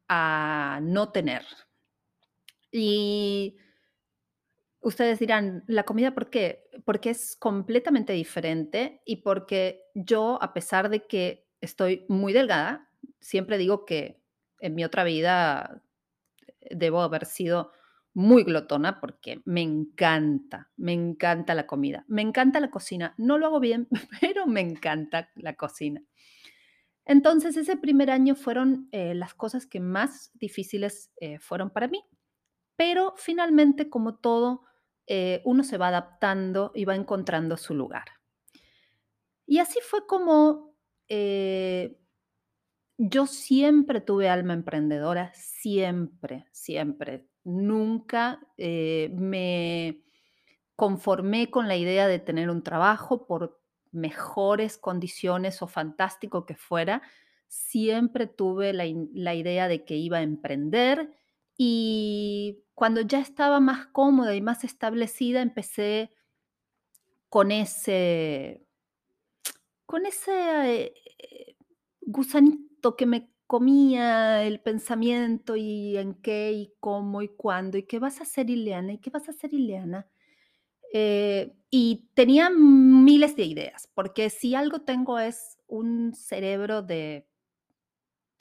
a 0.07 0.79
no 0.81 1.12
tener. 1.12 1.43
Y 2.72 3.57
ustedes 4.84 5.20
dirán, 5.20 5.63
¿la 5.68 5.84
comida 5.84 6.13
por 6.13 6.30
qué? 6.30 6.70
Porque 6.86 7.10
es 7.10 7.36
completamente 7.36 8.13
diferente 8.13 9.02
y 9.06 9.18
porque 9.18 9.82
yo, 9.96 10.38
a 10.42 10.54
pesar 10.54 10.90
de 10.90 11.08
que 11.08 11.48
estoy 11.62 12.06
muy 12.10 12.34
delgada, 12.34 12.90
siempre 13.20 13.58
digo 13.58 13.86
que 13.86 14.22
en 14.60 14.75
mi 14.75 14.84
otra 14.84 15.04
vida 15.04 15.82
debo 16.70 17.02
haber 17.02 17.25
sido 17.25 17.72
muy 18.13 18.44
glotona 18.44 19.00
porque 19.00 19.42
me 19.46 19.62
encanta, 19.62 20.70
me 20.78 20.94
encanta 20.94 21.56
la 21.56 21.66
comida, 21.66 22.06
me 22.08 22.22
encanta 22.22 22.60
la 22.60 22.70
cocina. 22.70 23.16
No 23.18 23.38
lo 23.38 23.48
hago 23.48 23.60
bien, 23.60 23.88
pero 24.22 24.46
me 24.46 24.62
encanta 24.62 25.30
la 25.36 25.56
cocina. 25.56 26.04
Entonces, 27.06 27.58
ese 27.58 27.75
primer 27.75 28.12
año 28.12 28.36
fueron 28.36 28.88
eh, 28.92 29.13
las 29.13 29.34
cosas 29.34 29.66
que 29.66 29.80
más 29.80 30.32
difíciles 30.36 31.12
eh, 31.20 31.40
fueron 31.40 31.70
para 31.70 31.88
mí. 31.88 32.04
Pero 32.75 33.13
finalmente, 33.18 33.90
como 33.90 34.16
todo, 34.16 34.63
eh, 35.07 35.41
uno 35.45 35.63
se 35.63 35.77
va 35.77 35.89
adaptando 35.89 36.72
y 36.74 36.86
va 36.86 36.95
encontrando 36.95 37.57
su 37.57 37.74
lugar. 37.74 38.05
Y 39.45 39.60
así 39.60 39.79
fue 39.81 40.07
como 40.07 40.74
eh, 41.07 41.98
yo 42.98 43.25
siempre 43.25 44.01
tuve 44.01 44.29
alma 44.29 44.53
emprendedora, 44.53 45.31
siempre, 45.33 46.45
siempre. 46.51 47.27
Nunca 47.43 48.39
eh, 48.57 49.10
me 49.13 50.03
conformé 50.75 51.50
con 51.50 51.67
la 51.67 51.75
idea 51.75 52.07
de 52.07 52.19
tener 52.19 52.50
un 52.50 52.63
trabajo 52.63 53.25
por 53.25 53.60
mejores 53.91 54.77
condiciones 54.77 55.62
o 55.62 55.67
fantástico 55.67 56.45
que 56.45 56.55
fuera. 56.55 57.01
Siempre 57.48 58.27
tuve 58.27 58.74
la, 58.74 58.86
la 59.13 59.36
idea 59.36 59.67
de 59.67 59.83
que 59.86 59.95
iba 59.95 60.19
a 60.19 60.24
emprender 60.24 61.12
y 61.65 62.65
cuando 62.74 63.00
ya 63.00 63.20
estaba 63.20 63.62
más 63.62 63.88
cómoda 63.88 64.36
y 64.36 64.41
más 64.41 64.65
establecida, 64.65 65.41
empecé 65.41 66.12
con 67.29 67.51
ese, 67.51 68.65
con 69.86 70.05
ese 70.05 70.93
eh, 71.20 71.55
gusanito 72.01 72.98
que 72.98 73.05
me 73.05 73.32
comía 73.48 74.43
el 74.43 74.60
pensamiento 74.60 75.55
y 75.55 75.98
en 75.98 76.15
qué 76.15 76.51
y 76.51 76.74
cómo 76.82 77.22
y 77.22 77.29
cuándo 77.29 77.77
y 77.77 77.84
qué 77.84 77.98
vas 77.98 78.20
a 78.20 78.24
hacer, 78.24 78.50
Ileana, 78.50 78.91
y 78.93 78.98
qué 78.98 79.10
vas 79.10 79.29
a 79.29 79.32
hacer, 79.32 79.53
Ileana. 79.53 80.05
Eh, 80.91 81.55
y 81.70 82.10
tenía 82.13 82.50
miles 82.50 83.38
de 83.38 83.46
ideas, 83.46 83.89
porque 83.93 84.29
si 84.29 84.53
algo 84.53 84.82
tengo 84.82 85.17
es 85.17 85.58
un 85.67 86.13
cerebro 86.13 86.82
de 86.82 87.25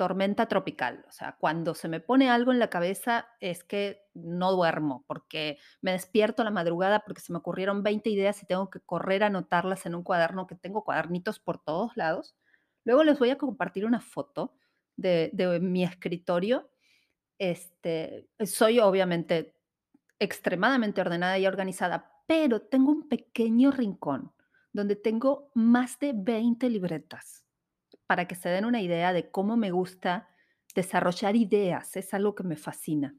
tormenta 0.03 0.47
tropical. 0.47 1.05
O 1.07 1.13
sea, 1.13 1.37
cuando 1.39 1.77
se 1.77 1.87
me 1.87 2.01
pone 2.01 2.29
algo 2.29 2.51
en 2.51 2.59
la 2.59 2.71
cabeza 2.71 3.29
es 3.39 3.63
que 3.63 4.03
no 4.15 4.51
duermo, 4.51 5.05
porque 5.07 5.59
me 5.81 5.93
despierto 5.93 6.43
la 6.43 6.51
madrugada 6.51 7.05
porque 7.07 7.21
se 7.21 7.31
me 7.33 7.39
ocurrieron 7.39 7.85
20 7.85 8.11
ideas 8.11 8.43
y 8.43 8.47
tengo 8.47 8.69
que 8.69 8.81
correr 8.81 9.23
a 9.23 9.29
anotarlas 9.29 9.87
en 9.87 9.95
un 9.95 10.03
cuaderno, 10.03 10.49
que 10.49 10.57
tengo 10.57 10.83
cuadernitos 10.83 11.39
por 11.39 11.63
todos 11.63 11.97
lados. 11.97 12.35
Luego 12.83 13.05
les 13.05 13.17
voy 13.21 13.31
a 13.31 13.39
compartir 13.39 13.87
una 13.87 14.01
foto 14.01 14.57
de, 14.97 15.31
de 15.35 15.61
mi 15.61 15.85
escritorio. 15.85 16.69
Este, 17.39 18.29
soy 18.45 18.81
obviamente 18.81 19.55
extremadamente 20.19 21.01
ordenada 21.01 21.39
y 21.39 21.47
organizada, 21.47 22.11
pero 22.27 22.61
tengo 22.61 22.91
un 22.91 23.09
pequeño 23.09 23.71
rincón 23.71 24.33
donde 24.73 24.97
tengo 24.97 25.53
más 25.55 26.01
de 26.01 26.13
20 26.13 26.69
libretas 26.71 27.42
para 28.13 28.29
que 28.29 28.35
se 28.35 28.51
den 28.51 28.67
una 28.67 28.83
idea 28.83 29.15
de 29.15 29.31
cómo 29.31 29.57
me 29.57 29.71
gusta 29.71 30.29
desarrollar 30.75 31.35
ideas, 31.35 31.97
es 31.97 32.13
algo 32.13 32.35
que 32.35 32.43
me 32.43 32.57
fascina. 32.57 33.15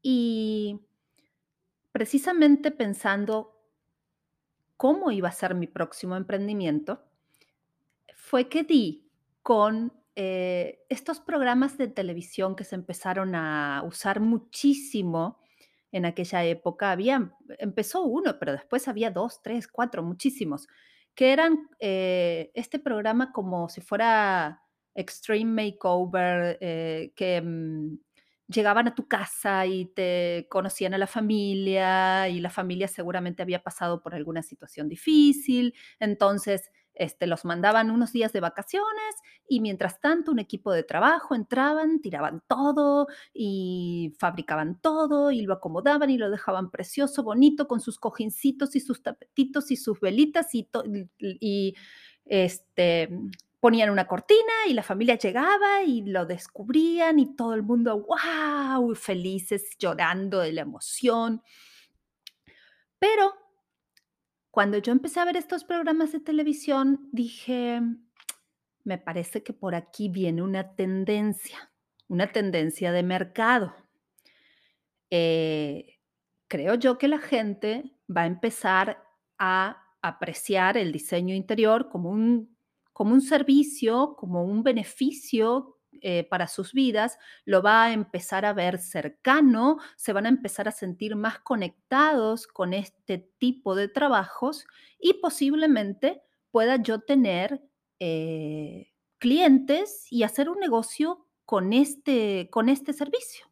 Y 0.00 0.78
precisamente 1.90 2.70
pensando 2.70 3.60
cómo 4.76 5.10
iba 5.10 5.28
a 5.28 5.32
ser 5.32 5.56
mi 5.56 5.66
próximo 5.66 6.14
emprendimiento, 6.14 7.02
fue 8.14 8.48
que 8.48 8.62
di 8.62 9.10
con 9.42 9.92
eh, 10.14 10.84
estos 10.88 11.18
programas 11.18 11.76
de 11.76 11.88
televisión 11.88 12.54
que 12.54 12.62
se 12.62 12.76
empezaron 12.76 13.34
a 13.34 13.82
usar 13.84 14.20
muchísimo 14.20 15.40
en 15.90 16.04
aquella 16.04 16.44
época. 16.44 16.92
Había, 16.92 17.34
empezó 17.58 18.04
uno, 18.04 18.38
pero 18.38 18.52
después 18.52 18.86
había 18.86 19.10
dos, 19.10 19.42
tres, 19.42 19.66
cuatro, 19.66 20.04
muchísimos, 20.04 20.68
que 21.20 21.34
eran 21.34 21.68
eh, 21.80 22.50
este 22.54 22.78
programa 22.78 23.30
como 23.30 23.68
si 23.68 23.82
fuera 23.82 24.62
Extreme 24.94 25.66
Makeover, 25.66 26.56
eh, 26.62 27.12
que 27.14 27.42
mm, 27.42 27.98
llegaban 28.48 28.88
a 28.88 28.94
tu 28.94 29.06
casa 29.06 29.66
y 29.66 29.84
te 29.92 30.46
conocían 30.48 30.94
a 30.94 30.98
la 30.98 31.06
familia 31.06 32.26
y 32.30 32.40
la 32.40 32.48
familia 32.48 32.88
seguramente 32.88 33.42
había 33.42 33.62
pasado 33.62 34.02
por 34.02 34.14
alguna 34.14 34.42
situación 34.42 34.88
difícil, 34.88 35.74
entonces 35.98 36.70
este, 36.94 37.26
los 37.26 37.44
mandaban 37.44 37.90
unos 37.90 38.12
días 38.12 38.32
de 38.32 38.40
vacaciones 38.40 39.14
y 39.48 39.60
mientras 39.60 40.00
tanto 40.00 40.32
un 40.32 40.38
equipo 40.38 40.72
de 40.72 40.82
trabajo 40.82 41.34
entraban, 41.34 42.00
tiraban 42.00 42.42
todo 42.46 43.06
y 43.32 44.14
fabricaban 44.18 44.80
todo 44.80 45.30
y 45.30 45.42
lo 45.42 45.54
acomodaban 45.54 46.10
y 46.10 46.18
lo 46.18 46.30
dejaban 46.30 46.70
precioso, 46.70 47.22
bonito, 47.22 47.66
con 47.66 47.80
sus 47.80 47.98
cojincitos 47.98 48.76
y 48.76 48.80
sus 48.80 49.02
tapetitos 49.02 49.70
y 49.70 49.76
sus 49.76 50.00
velitas 50.00 50.54
y, 50.54 50.68
y 51.18 51.74
este, 52.26 53.08
ponían 53.60 53.90
una 53.90 54.06
cortina 54.06 54.52
y 54.66 54.72
la 54.72 54.82
familia 54.82 55.16
llegaba 55.16 55.82
y 55.82 56.02
lo 56.02 56.24
descubrían 56.24 57.18
y 57.18 57.36
todo 57.36 57.54
el 57.54 57.62
mundo, 57.62 58.06
wow, 58.06 58.94
felices, 58.94 59.76
llorando 59.78 60.40
de 60.40 60.52
la 60.52 60.62
emoción. 60.62 61.42
Pero 62.98 63.34
cuando 64.50 64.78
yo 64.78 64.92
empecé 64.92 65.20
a 65.20 65.24
ver 65.24 65.36
estos 65.36 65.64
programas 65.64 66.12
de 66.12 66.20
televisión, 66.20 67.08
dije, 67.12 67.80
me 68.84 68.98
parece 68.98 69.42
que 69.42 69.52
por 69.52 69.74
aquí 69.74 70.08
viene 70.08 70.42
una 70.42 70.74
tendencia, 70.74 71.70
una 72.08 72.32
tendencia 72.32 72.92
de 72.92 73.02
mercado. 73.02 73.74
Eh, 75.10 76.00
creo 76.48 76.74
yo 76.74 76.98
que 76.98 77.08
la 77.08 77.18
gente 77.18 77.92
va 78.14 78.22
a 78.22 78.26
empezar 78.26 79.04
a 79.38 79.82
apreciar 80.02 80.76
el 80.76 80.92
diseño 80.92 81.34
interior 81.34 81.88
como 81.88 82.10
un, 82.10 82.56
como 82.92 83.14
un 83.14 83.20
servicio, 83.20 84.16
como 84.16 84.44
un 84.44 84.62
beneficio 84.62 85.79
eh, 86.02 86.26
para 86.28 86.48
sus 86.48 86.72
vidas, 86.72 87.18
lo 87.44 87.62
va 87.62 87.84
a 87.84 87.92
empezar 87.92 88.44
a 88.44 88.52
ver 88.52 88.78
cercano, 88.78 89.78
se 89.96 90.12
van 90.12 90.26
a 90.26 90.30
empezar 90.30 90.68
a 90.68 90.72
sentir 90.72 91.16
más 91.16 91.38
conectados 91.40 92.46
con 92.46 92.74
este 92.74 93.18
tipo 93.38 93.74
de 93.74 93.88
trabajos 93.88 94.66
y 94.98 95.14
posiblemente 95.14 96.22
pueda 96.50 96.76
yo 96.76 97.00
tener 97.00 97.62
eh, 98.00 98.90
clientes 99.18 100.06
y 100.10 100.22
hacer 100.22 100.48
un 100.48 100.58
negocio 100.58 101.26
con 101.44 101.72
este, 101.72 102.48
con 102.50 102.68
este 102.68 102.92
servicio. 102.92 103.46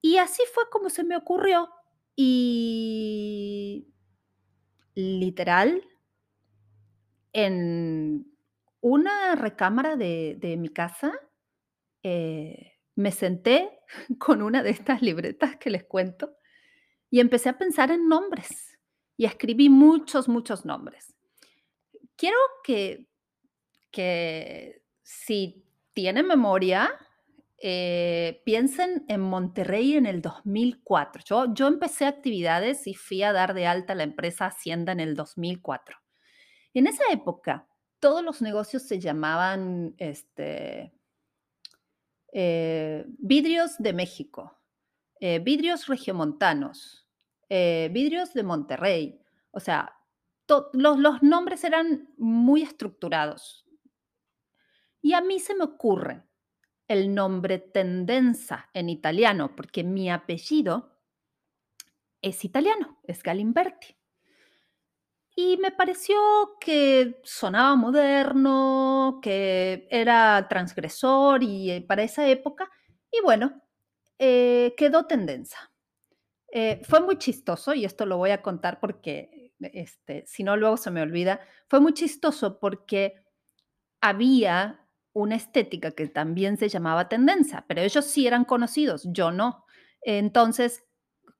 Y 0.00 0.18
así 0.18 0.42
fue 0.52 0.64
como 0.70 0.90
se 0.90 1.04
me 1.04 1.16
ocurrió. 1.16 1.70
Y 2.16 3.88
literal, 4.94 5.82
en 7.32 8.26
una 8.80 9.34
recámara 9.34 9.96
de, 9.96 10.36
de 10.38 10.56
mi 10.56 10.68
casa, 10.68 11.12
eh, 12.04 12.74
me 12.94 13.10
senté 13.10 13.80
con 14.18 14.42
una 14.42 14.62
de 14.62 14.70
estas 14.70 15.02
libretas 15.02 15.56
que 15.56 15.70
les 15.70 15.84
cuento 15.84 16.36
y 17.10 17.20
empecé 17.20 17.48
a 17.48 17.58
pensar 17.58 17.90
en 17.90 18.08
nombres 18.08 18.78
y 19.16 19.24
escribí 19.24 19.68
muchos, 19.68 20.28
muchos 20.28 20.64
nombres. 20.64 21.14
Quiero 22.16 22.38
que, 22.62 23.06
que 23.90 24.82
si 25.02 25.64
tienen 25.92 26.26
memoria, 26.26 26.92
eh, 27.58 28.42
piensen 28.44 29.04
en 29.08 29.20
Monterrey 29.20 29.96
en 29.96 30.06
el 30.06 30.20
2004. 30.20 31.22
Yo, 31.24 31.54
yo 31.54 31.66
empecé 31.66 32.06
actividades 32.06 32.86
y 32.86 32.94
fui 32.94 33.22
a 33.22 33.32
dar 33.32 33.54
de 33.54 33.66
alta 33.66 33.94
la 33.94 34.02
empresa 34.02 34.46
Hacienda 34.46 34.92
en 34.92 35.00
el 35.00 35.14
2004. 35.14 35.96
En 36.74 36.86
esa 36.86 37.04
época, 37.12 37.68
todos 38.00 38.24
los 38.24 38.42
negocios 38.42 38.82
se 38.82 38.98
llamaban 38.98 39.94
este, 39.98 40.92
eh, 42.36 43.04
vidrios 43.18 43.78
de 43.78 43.92
México, 43.92 44.58
eh, 45.20 45.38
vidrios 45.38 45.86
regiomontanos, 45.86 47.08
eh, 47.48 47.88
vidrios 47.92 48.34
de 48.34 48.42
Monterrey. 48.42 49.20
O 49.52 49.60
sea, 49.60 49.96
los, 50.72 50.98
los 50.98 51.22
nombres 51.22 51.62
eran 51.62 52.12
muy 52.18 52.62
estructurados. 52.62 53.64
Y 55.00 55.12
a 55.12 55.20
mí 55.20 55.38
se 55.38 55.54
me 55.54 55.62
ocurre 55.62 56.24
el 56.88 57.14
nombre 57.14 57.60
Tendenza 57.60 58.68
en 58.74 58.88
italiano, 58.88 59.54
porque 59.54 59.84
mi 59.84 60.10
apellido 60.10 60.98
es 62.20 62.44
italiano, 62.44 62.98
es 63.04 63.22
Galimberti. 63.22 63.96
Y 65.36 65.56
me 65.56 65.72
pareció 65.72 66.16
que 66.60 67.20
sonaba 67.24 67.74
moderno, 67.74 69.18
que 69.20 69.88
era 69.90 70.46
transgresor 70.48 71.42
y 71.42 71.72
eh, 71.72 71.82
para 71.82 72.04
esa 72.04 72.28
época. 72.28 72.70
Y 73.10 73.20
bueno, 73.22 73.60
eh, 74.18 74.74
quedó 74.76 75.06
tendencia. 75.06 75.58
Eh, 76.52 76.80
fue 76.84 77.00
muy 77.00 77.18
chistoso, 77.18 77.74
y 77.74 77.84
esto 77.84 78.06
lo 78.06 78.18
voy 78.18 78.30
a 78.30 78.42
contar 78.42 78.80
porque, 78.80 79.52
este, 79.60 80.24
si 80.26 80.44
no, 80.44 80.56
luego 80.56 80.76
se 80.76 80.90
me 80.92 81.02
olvida. 81.02 81.40
Fue 81.68 81.80
muy 81.80 81.94
chistoso 81.94 82.60
porque 82.60 83.24
había 84.00 84.86
una 85.14 85.36
estética 85.36 85.92
que 85.92 86.08
también 86.08 86.56
se 86.58 86.68
llamaba 86.68 87.08
tendencia, 87.08 87.64
pero 87.68 87.82
ellos 87.82 88.04
sí 88.06 88.26
eran 88.26 88.44
conocidos, 88.44 89.04
yo 89.12 89.32
no. 89.32 89.66
Entonces, 90.02 90.84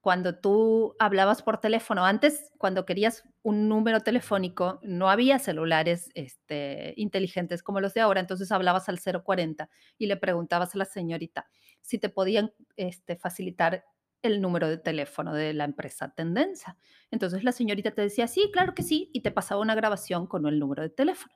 cuando 0.05 0.39
tú 0.39 0.95
hablabas 0.99 1.41
por 1.41 1.63
teléfono, 1.63 2.05
antes 2.05 2.53
cuando 2.59 2.85
querías 2.85 3.25
un 3.43 3.71
número 3.71 4.01
telefónico, 4.01 4.79
no 4.83 5.09
había 5.09 5.39
celulares 5.39 6.11
este, 6.13 6.93
inteligentes 6.99 7.63
como 7.63 7.81
los 7.81 7.95
de 7.95 8.03
ahora, 8.03 8.21
entonces 8.21 8.53
hablabas 8.53 8.91
al 8.91 9.01
040 9.01 9.71
y 9.97 10.05
le 10.05 10.19
preguntabas 10.19 10.75
a 10.75 10.79
la 10.79 10.85
señorita 10.85 11.49
si 11.81 11.99
te 11.99 12.11
podían 12.11 12.53
este, 12.77 13.17
facilitar 13.17 13.87
el 14.21 14.43
número 14.43 14.69
de 14.69 14.77
teléfono 14.77 15.33
de 15.33 15.55
la 15.55 15.65
empresa 15.65 16.13
Tendencia. 16.15 16.77
Entonces 17.11 17.43
la 17.43 17.53
señorita 17.53 17.93
te 17.93 18.03
decía, 18.03 18.29
sí, 18.29 18.51
claro 18.53 18.75
que 18.75 18.83
sí, 18.83 19.09
y 19.15 19.23
te 19.23 19.31
pasaba 19.31 19.63
una 19.63 19.75
grabación 19.75 20.27
con 20.27 20.45
el 20.47 20.59
número 20.59 20.83
de 20.83 20.91
teléfono. 20.91 21.35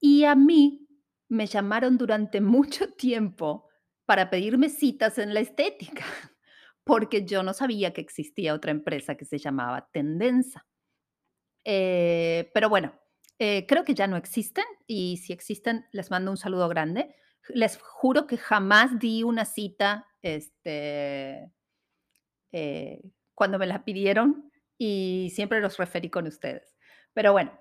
Y 0.00 0.24
a 0.24 0.34
mí 0.34 0.88
me 1.28 1.44
llamaron 1.44 1.98
durante 1.98 2.40
mucho 2.40 2.90
tiempo 2.94 3.68
para 4.06 4.30
pedirme 4.30 4.70
citas 4.70 5.18
en 5.18 5.34
la 5.34 5.40
estética 5.40 6.06
porque 6.90 7.24
yo 7.24 7.44
no 7.44 7.54
sabía 7.54 7.92
que 7.92 8.00
existía 8.00 8.52
otra 8.52 8.72
empresa 8.72 9.14
que 9.14 9.24
se 9.24 9.38
llamaba 9.38 9.88
Tendenza. 9.92 10.66
Eh, 11.64 12.50
pero 12.52 12.68
bueno, 12.68 12.92
eh, 13.38 13.64
creo 13.68 13.84
que 13.84 13.94
ya 13.94 14.08
no 14.08 14.16
existen 14.16 14.64
y 14.88 15.18
si 15.18 15.32
existen, 15.32 15.86
les 15.92 16.10
mando 16.10 16.32
un 16.32 16.36
saludo 16.36 16.68
grande. 16.68 17.14
Les 17.48 17.78
juro 17.80 18.26
que 18.26 18.38
jamás 18.38 18.98
di 18.98 19.22
una 19.22 19.44
cita 19.44 20.08
este, 20.20 21.52
eh, 22.50 23.00
cuando 23.36 23.60
me 23.60 23.68
la 23.68 23.84
pidieron 23.84 24.50
y 24.76 25.30
siempre 25.32 25.60
los 25.60 25.76
referí 25.76 26.10
con 26.10 26.26
ustedes. 26.26 26.76
Pero 27.12 27.30
bueno, 27.30 27.56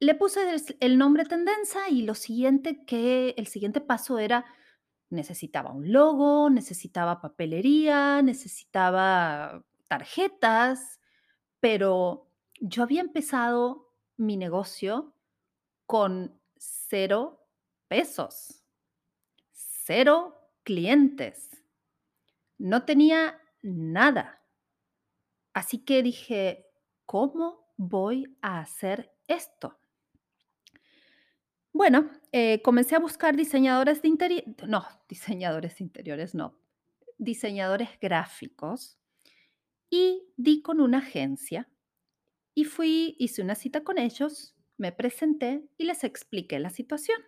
le 0.00 0.16
puse 0.16 0.40
el 0.80 0.98
nombre 0.98 1.26
Tendenza 1.26 1.88
y 1.88 2.02
lo 2.02 2.16
siguiente 2.16 2.84
que 2.86 3.36
el 3.38 3.46
siguiente 3.46 3.80
paso 3.80 4.18
era 4.18 4.44
necesitaba 5.14 5.72
un 5.72 5.92
logo, 5.92 6.50
necesitaba 6.50 7.20
papelería, 7.20 8.22
necesitaba 8.22 9.64
tarjetas, 9.88 11.00
pero 11.60 12.30
yo 12.60 12.82
había 12.82 13.00
empezado 13.00 13.92
mi 14.16 14.36
negocio 14.36 15.14
con 15.86 16.40
cero 16.56 17.48
pesos, 17.88 18.64
cero 19.52 20.34
clientes, 20.62 21.62
no 22.58 22.84
tenía 22.84 23.40
nada. 23.62 24.42
Así 25.52 25.78
que 25.78 26.02
dije, 26.02 26.66
¿cómo 27.06 27.72
voy 27.76 28.36
a 28.42 28.60
hacer 28.60 29.14
esto? 29.26 29.78
Bueno, 31.74 32.08
eh, 32.30 32.62
comencé 32.62 32.94
a 32.94 33.00
buscar 33.00 33.34
diseñadores 33.34 34.00
de 34.00 34.06
interior, 34.06 34.44
no, 34.68 34.86
diseñadores 35.08 35.80
interiores, 35.80 36.32
no, 36.32 36.56
diseñadores 37.18 37.88
gráficos 38.00 38.96
y 39.90 40.22
di 40.36 40.62
con 40.62 40.80
una 40.80 40.98
agencia 40.98 41.68
y 42.54 42.64
fui, 42.64 43.16
hice 43.18 43.42
una 43.42 43.56
cita 43.56 43.82
con 43.82 43.98
ellos, 43.98 44.54
me 44.78 44.92
presenté 44.92 45.64
y 45.76 45.84
les 45.84 46.04
expliqué 46.04 46.58
la 46.60 46.70
situación. 46.70 47.20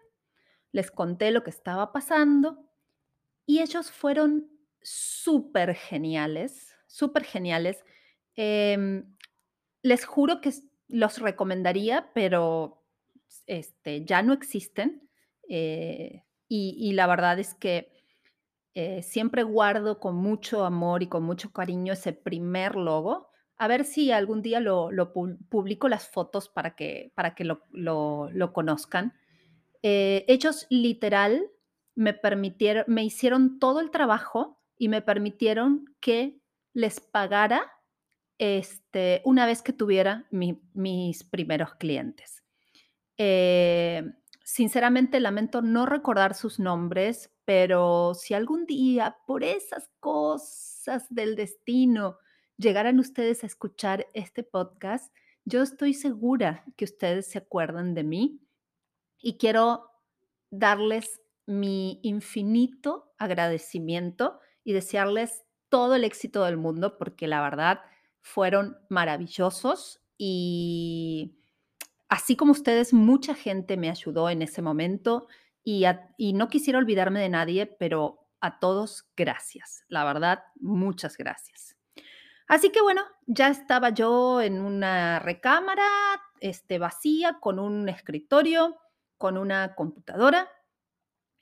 les 0.72 0.90
conté 0.92 1.32
lo 1.32 1.42
que 1.44 1.50
estaba 1.50 1.92
pasando 1.92 2.70
y 3.46 3.61
ellos 3.61 3.90
fueron 3.92 4.50
súper 4.82 5.74
geniales, 5.74 6.74
súper 6.87 7.24
geniales. 7.24 7.85
Em, 8.37 9.16
les 9.82 10.04
juro 10.06 10.40
que 10.40 10.52
los 10.88 11.18
recomendaría, 11.18 12.12
pero 12.14 12.86
este, 13.46 14.04
ya 14.04 14.22
no 14.22 14.32
existen. 14.32 15.08
Eh, 15.48 16.22
y, 16.48 16.92
la 16.92 17.06
verdad 17.06 17.38
es 17.38 17.54
que 17.54 17.92
eh, 18.74 19.02
siempre 19.02 19.42
guardo 19.42 19.98
con 19.98 20.14
mucho 20.16 20.64
amor 20.64 21.02
y 21.02 21.08
con 21.08 21.24
mucho 21.24 21.52
cariño 21.52 21.92
ese 21.92 22.12
primer 22.12 22.76
logo. 22.76 23.28
A 23.56 23.68
ver 23.68 23.84
si 23.84 24.12
algún 24.12 24.42
día 24.42 24.60
lo, 24.60 24.90
publico 25.48 25.88
las 25.88 26.08
fotos 26.08 26.48
para 26.48 26.76
que, 26.76 27.12
para 27.14 27.34
que 27.34 27.44
lo, 27.44 27.62
lo 27.72 28.52
conozcan. 28.52 29.14
Eh, 29.82 30.24
ellos 30.28 30.66
literal 30.68 31.50
me 31.94 32.12
permitieron, 32.12 32.84
me 32.88 33.04
hicieron 33.04 33.58
todo 33.58 33.80
el 33.80 33.90
trabajo 33.90 34.60
y 34.76 34.88
me 34.88 35.02
permitieron 35.02 35.84
que 36.00 36.40
les 36.74 37.00
pagara 37.00 37.72
este, 38.38 39.22
una 39.24 39.46
vez 39.46 39.62
que 39.62 39.72
tuviera 39.72 40.26
mis 40.30 41.24
primeros 41.24 41.74
clientes. 41.76 42.42
Eh, 43.18 44.02
sinceramente 44.44 45.20
lamento 45.20 45.62
no 45.62 45.87
recordar 45.87 46.35
sus 46.35 46.59
nombres, 46.59 47.33
pero 47.44 48.14
si 48.14 48.35
algún 48.35 48.66
día 48.66 49.16
por 49.26 49.44
esas 49.44 49.90
cosas 50.00 51.07
del 51.11 51.37
destino 51.37 52.18
llegaran 52.57 52.98
ustedes 52.98 53.42
a 53.42 53.46
escuchar 53.46 54.07
este 54.14 54.42
podcast, 54.42 55.14
yo 55.44 55.62
estoy 55.62 55.94
segura 55.94 56.64
que 56.76 56.85
ustedes 56.85 57.26
se 57.26 57.38
acuerdan 57.38 57.94
de 57.94 58.05
mí 58.05 58.40
y 59.18 59.38
quiero 59.38 59.90
darles 60.50 61.20
mi 61.46 62.00
infinito 62.02 63.14
agradecimiento 63.18 64.40
y 64.64 64.72
desearles 64.72 65.44
todo 65.68 65.94
el 65.94 66.05
éxito 66.05 66.44
del 66.44 66.57
mundo 66.57 66.98
porque 66.98 67.26
la 67.26 67.40
verdad 67.42 67.81
fueron 68.20 68.76
maravillosos 68.88 70.00
y 70.18 71.38
así 72.08 72.36
como 72.36 72.52
ustedes, 72.52 72.92
mucha 72.92 73.34
gente 73.34 73.76
me 73.76 73.90
ayudó 73.90 74.30
en 74.30 74.42
ese 74.42 74.62
momento 74.62 75.26
y, 75.62 75.84
no 76.32 76.48
quisiera 76.48 76.78
olvidarme 76.78 77.20
de 77.20 77.28
nadie, 77.28 77.66
pero 77.66 78.28
a 78.40 78.60
todos 78.60 79.10
gracias, 79.16 79.84
la 79.88 80.04
verdad, 80.04 80.44
muchas 80.56 81.16
gracias. 81.16 81.76
Así 82.46 82.70
que 82.70 82.80
bueno, 82.80 83.02
ya 83.26 83.48
estaba 83.48 83.90
yo 83.90 84.40
en 84.40 84.60
una 84.60 85.18
recámara 85.18 85.82
este, 86.40 86.78
vacía 86.78 87.38
con 87.40 87.58
un 87.58 87.88
escritorio, 87.88 88.76
con 89.18 89.36
una 89.36 89.74
computadora, 89.74 90.48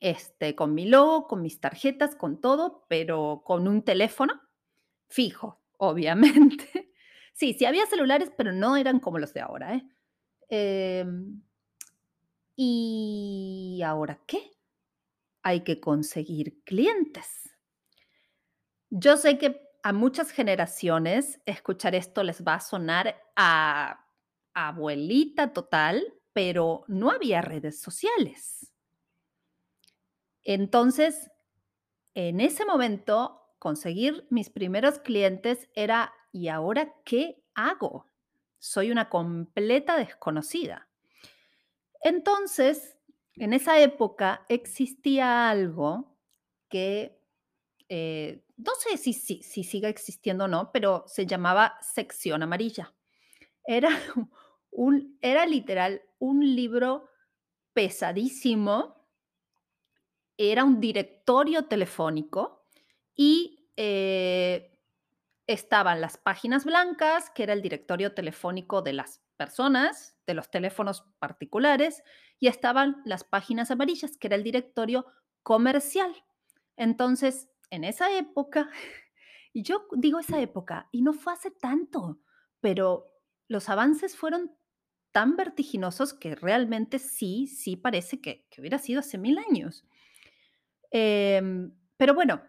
este, 0.01 0.55
con 0.55 0.75
mi 0.75 0.87
logo, 0.87 1.27
con 1.27 1.43
mis 1.43 1.61
tarjetas, 1.61 2.17
con 2.17 2.41
todo, 2.41 2.87
pero 2.89 3.43
con 3.45 3.69
un 3.69 3.83
teléfono 3.83 4.41
fijo, 5.09 5.63
obviamente. 5.77 6.93
sí, 7.35 7.55
sí 7.55 7.67
había 7.67 7.85
celulares, 7.87 8.33
pero 8.37 8.53
no 8.53 8.77
eran 8.77 9.01
como 9.01 9.19
los 9.19 9.35
de 9.35 9.41
ahora. 9.41 9.75
¿eh? 9.75 9.87
Em, 10.57 11.43
¿Y 12.57 13.83
ahora 13.85 14.21
qué? 14.25 14.53
Hay 15.43 15.65
que 15.65 15.81
conseguir 15.81 16.63
clientes. 16.63 17.51
Yo 18.91 19.17
sé 19.17 19.37
que 19.39 19.61
a 19.83 19.93
muchas 19.93 20.31
generaciones 20.31 21.41
escuchar 21.45 21.97
esto 21.97 22.23
les 22.23 22.45
va 22.45 22.55
a 22.55 22.61
sonar 22.61 23.21
a 23.35 24.07
abuelita 24.55 25.53
total, 25.53 26.15
pero 26.33 26.85
no 26.87 27.11
había 27.11 27.43
redes 27.43 27.81
sociales. 27.81 28.73
Entonces, 30.45 31.33
en 32.15 32.41
ese 32.41 32.65
momento, 32.65 33.57
conseguir 33.59 34.27
mis 34.31 34.51
primeros 34.51 35.01
clientes 35.01 35.69
era, 35.75 36.13
¿y 36.31 36.47
ahora 36.47 36.95
qué 37.05 37.43
hago? 37.55 38.14
Soy 38.59 38.91
una 38.91 39.09
completa 39.09 39.97
desconocida. 39.97 40.89
Entonces, 42.03 42.99
en 43.37 43.53
esa 43.53 43.81
época 43.81 44.45
existía 44.49 45.49
algo 45.51 46.17
que, 46.69 47.21
eh, 47.89 48.45
no 48.57 48.73
sé 48.79 48.97
si, 48.97 49.13
si, 49.13 49.43
si 49.43 49.65
sigue 49.65 49.89
existiendo 49.89 50.45
o 50.45 50.49
no, 50.49 50.71
pero 50.73 51.05
se 51.07 51.27
llamaba 51.27 51.79
sección 51.81 52.43
amarilla. 52.43 52.95
Era, 53.67 53.89
un, 54.71 55.19
era 55.21 55.47
literal 55.47 56.03
un 56.19 56.41
libro 56.55 57.09
pesadísimo, 57.73 59.09
era 60.37 60.65
un 60.65 60.81
directorio 60.81 61.67
telefónico 61.67 62.67
y 63.15 63.71
eh, 63.77 64.74
estaban 65.47 66.01
las 66.01 66.17
páginas 66.17 66.65
blancas, 66.65 67.31
que 67.31 67.43
era 67.43 67.53
el 67.53 67.63
directorio 67.63 68.15
telefónico 68.15 68.83
de 68.83 68.95
las 68.95 69.23
personas, 69.37 70.17
de 70.27 70.35
los 70.35 70.51
teléfonos 70.51 71.05
particulares, 71.19 72.03
y 72.39 72.49
estaban 72.49 73.03
las 73.05 73.25
páginas 73.25 73.71
amarillas, 73.71 74.17
que 74.17 74.29
era 74.29 74.37
el 74.37 74.43
directorio 74.43 75.07
comercial. 75.43 76.15
Entonces, 76.77 77.51
en 77.71 77.85
esa 77.85 78.17
época, 78.17 78.71
y 79.53 79.63
yo 79.63 79.87
digo 79.93 80.19
esa 80.19 80.41
época, 80.41 80.89
y 80.93 81.03
no 81.03 81.13
fue 81.13 81.33
hace 81.33 81.51
tanto, 81.51 82.21
pero 82.61 83.11
los 83.49 83.69
avances 83.69 84.17
fueron 84.17 84.57
tan 85.13 85.37
vertiginosos 85.37 86.13
que 86.15 86.35
realmente 86.35 86.99
sí, 86.99 87.47
sí 87.47 87.77
parece 87.77 88.21
que, 88.21 88.49
hubiera 88.59 88.79
sido 88.79 89.01
hace 89.01 89.19
mil 89.19 89.39
años. 89.39 89.85
Em, 90.91 91.73
pero 91.97 92.15
bueno, 92.15 92.43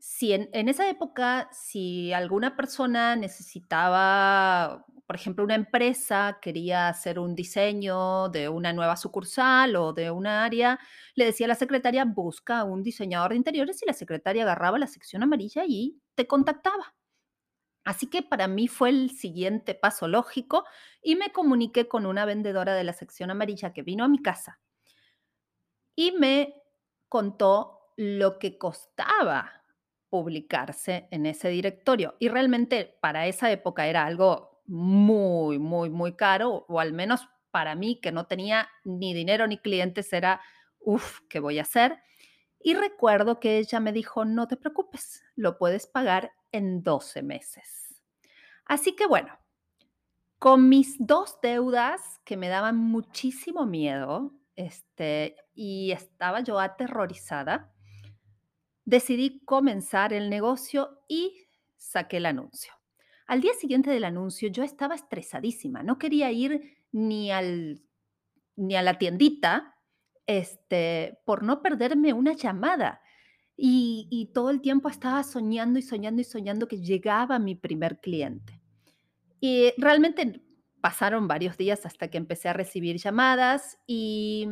si 0.00 0.32
en, 0.32 0.68
esa 0.68 0.88
época, 0.88 1.50
si 1.52 2.12
alguna 2.12 2.56
persona 2.56 3.16
necesitaba, 3.16 4.86
por 5.06 5.16
ejemplo, 5.16 5.44
una 5.44 5.54
empresa 5.54 6.38
quería 6.40 6.88
hacer 6.88 7.18
un 7.18 7.34
diseño 7.34 8.30
de 8.30 8.48
una 8.48 8.72
nueva 8.72 8.96
sucursal 8.96 9.76
o 9.76 9.92
de 9.92 10.10
una 10.10 10.44
área, 10.44 10.80
le 11.14 11.26
decía 11.26 11.46
a 11.46 11.48
la 11.48 11.54
secretaria, 11.54 12.06
busca 12.06 12.64
un 12.64 12.82
diseñador 12.82 13.32
de 13.32 13.36
interiores 13.36 13.82
y 13.82 13.86
la 13.86 13.92
secretaria 13.92 14.44
agarraba 14.44 14.78
la 14.78 14.86
sección 14.86 15.22
amarilla 15.22 15.64
y 15.66 16.00
te 16.14 16.26
contactaba. 16.26 16.94
Así 17.84 18.08
que 18.08 18.22
para 18.22 18.48
mí 18.48 18.68
fue 18.68 18.88
el 18.88 19.10
siguiente 19.10 19.74
paso 19.74 20.08
lógico 20.08 20.64
y 21.02 21.16
me 21.16 21.30
comuniqué 21.30 21.88
con 21.88 22.06
una 22.06 22.24
vendedora 22.24 22.74
de 22.74 22.84
la 22.84 22.92
sección 22.94 23.30
amarilla 23.30 23.72
que 23.74 23.82
vino 23.82 24.04
a 24.04 24.08
mi 24.08 24.22
casa 24.22 24.60
y 25.94 26.12
me 26.12 26.54
contó 27.08 27.92
lo 27.96 28.38
que 28.38 28.56
costaba 28.56 29.59
publicarse 30.10 31.08
en 31.10 31.24
ese 31.26 31.48
directorio. 31.48 32.16
Y 32.18 32.28
realmente 32.28 32.98
para 33.00 33.26
esa 33.26 33.50
época 33.50 33.86
era 33.86 34.04
algo 34.04 34.62
muy, 34.66 35.58
muy, 35.58 35.90
muy 35.90 36.14
caro, 36.14 36.66
o 36.68 36.80
al 36.80 36.92
menos 36.92 37.28
para 37.50 37.74
mí 37.74 38.00
que 38.00 38.12
no 38.12 38.26
tenía 38.26 38.68
ni 38.84 39.14
dinero 39.14 39.46
ni 39.46 39.58
clientes, 39.58 40.12
era, 40.12 40.40
uff, 40.80 41.20
¿qué 41.28 41.40
voy 41.40 41.58
a 41.58 41.62
hacer? 41.62 41.98
Y 42.58 42.74
recuerdo 42.74 43.40
que 43.40 43.58
ella 43.58 43.80
me 43.80 43.92
dijo, 43.92 44.24
no 44.24 44.46
te 44.46 44.56
preocupes, 44.56 45.22
lo 45.34 45.58
puedes 45.58 45.86
pagar 45.86 46.32
en 46.52 46.82
12 46.82 47.22
meses. 47.22 48.02
Así 48.66 48.94
que 48.94 49.06
bueno, 49.06 49.38
con 50.38 50.68
mis 50.68 50.96
dos 50.98 51.38
deudas 51.42 52.20
que 52.24 52.36
me 52.36 52.48
daban 52.48 52.76
muchísimo 52.76 53.66
miedo, 53.66 54.32
este, 54.56 55.36
y 55.54 55.92
estaba 55.92 56.40
yo 56.40 56.60
aterrorizada, 56.60 57.72
decidí 58.90 59.40
comenzar 59.44 60.12
el 60.12 60.28
negocio 60.28 61.00
y 61.06 61.46
saqué 61.76 62.16
el 62.16 62.26
anuncio. 62.26 62.72
Al 63.28 63.40
día 63.40 63.52
siguiente 63.54 63.88
del 63.90 64.02
anuncio 64.02 64.48
yo 64.48 64.64
estaba 64.64 64.96
estresadísima, 64.96 65.84
no 65.84 65.96
quería 65.96 66.32
ir 66.32 66.76
ni, 66.90 67.30
al, 67.30 67.80
ni 68.56 68.74
a 68.74 68.82
la 68.82 68.98
tiendita 68.98 69.76
este, 70.26 71.20
por 71.24 71.44
no 71.44 71.62
perderme 71.62 72.12
una 72.12 72.32
llamada. 72.32 73.00
Y, 73.56 74.08
y, 74.10 74.32
todo 74.32 74.48
el 74.48 74.62
tiempo 74.62 74.88
estaba 74.88 75.22
soñando 75.22 75.78
y 75.78 75.82
soñando 75.82 76.22
y 76.22 76.24
soñando 76.24 76.66
que 76.66 76.78
llegaba 76.78 77.38
mi 77.38 77.54
primer 77.54 78.00
cliente. 78.00 78.58
Y 79.38 79.74
realmente 79.76 80.40
pasaron 80.80 81.28
varios 81.28 81.58
días 81.58 81.84
hasta 81.84 82.08
que 82.08 82.16
empecé 82.16 82.48
a 82.48 82.54
recibir 82.54 82.96
llamadas 82.96 83.78
y 83.86 84.48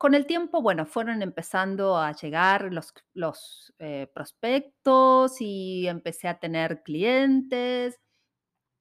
con 0.00 0.14
el 0.14 0.24
tiempo, 0.24 0.62
bueno, 0.62 0.86
fueron 0.86 1.20
empezando 1.20 1.98
a 1.98 2.12
llegar 2.12 2.70
los, 2.72 3.74
eh, 3.78 4.10
prospectos 4.14 5.42
y 5.42 5.86
empecé 5.88 6.26
a 6.26 6.38
tener 6.40 6.82
clientes 6.82 8.00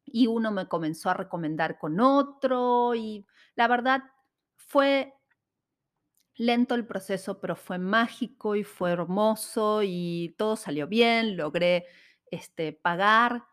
y 0.05 0.27
uno 0.27 0.51
me 0.51 0.69
comenzó 0.69 1.10
a 1.10 1.15
recomendar 1.15 1.77
con 1.77 1.99
otro 1.99 2.95
y 2.95 3.27
la 3.55 3.67
verdad 3.67 4.03
fue 4.55 5.13
lento 6.36 6.73
el 6.75 6.88
proceso, 6.88 7.41
pero 7.41 7.58
fue 7.58 7.79
mágico 7.79 8.55
y 8.55 8.63
fue 8.63 8.91
hermoso 8.91 9.82
y 9.84 10.36
todo 10.38 10.55
salió 10.55 10.88
bien, 10.88 11.36
logré 11.36 11.86
este, 12.32 12.71
pagar 12.71 13.43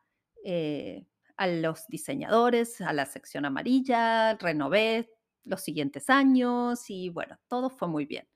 eh, 0.45 1.05
a 1.37 1.49
los 1.49 1.89
diseñadores, 1.89 2.81
a 2.81 2.93
la 2.93 3.07
sección 3.07 3.45
amarilla, 3.45 4.37
renové 4.37 5.16
los 5.47 5.63
siguientes 5.63 6.11
años 6.11 6.91
y 6.91 7.09
bueno, 7.09 7.39
todo 7.49 7.71
fue 7.71 7.89
muy 7.89 8.05
bien. 8.05 8.29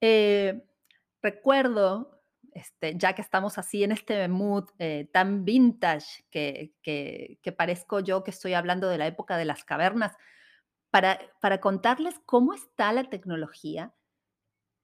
Eh, 0.00 0.62
recuerdo, 1.22 2.22
este, 2.52 2.96
ya 2.96 3.14
que 3.14 3.22
estamos 3.22 3.58
así 3.58 3.84
en 3.84 3.92
este 3.92 4.28
mood 4.28 4.68
eh, 4.78 5.08
tan 5.12 5.44
vintage 5.44 6.24
que, 6.30 6.74
que, 6.82 7.38
que, 7.42 7.52
parezco 7.52 8.00
yo 8.00 8.24
que 8.24 8.30
estoy 8.30 8.54
hablando 8.54 8.88
de 8.88 8.98
la 8.98 9.06
época 9.06 9.36
de 9.36 9.44
las 9.44 9.64
cavernas, 9.64 10.16
para, 10.90 11.18
para 11.40 11.60
contarles 11.60 12.20
cómo 12.24 12.54
está 12.54 12.92
la 12.92 13.04
tecnología, 13.10 13.92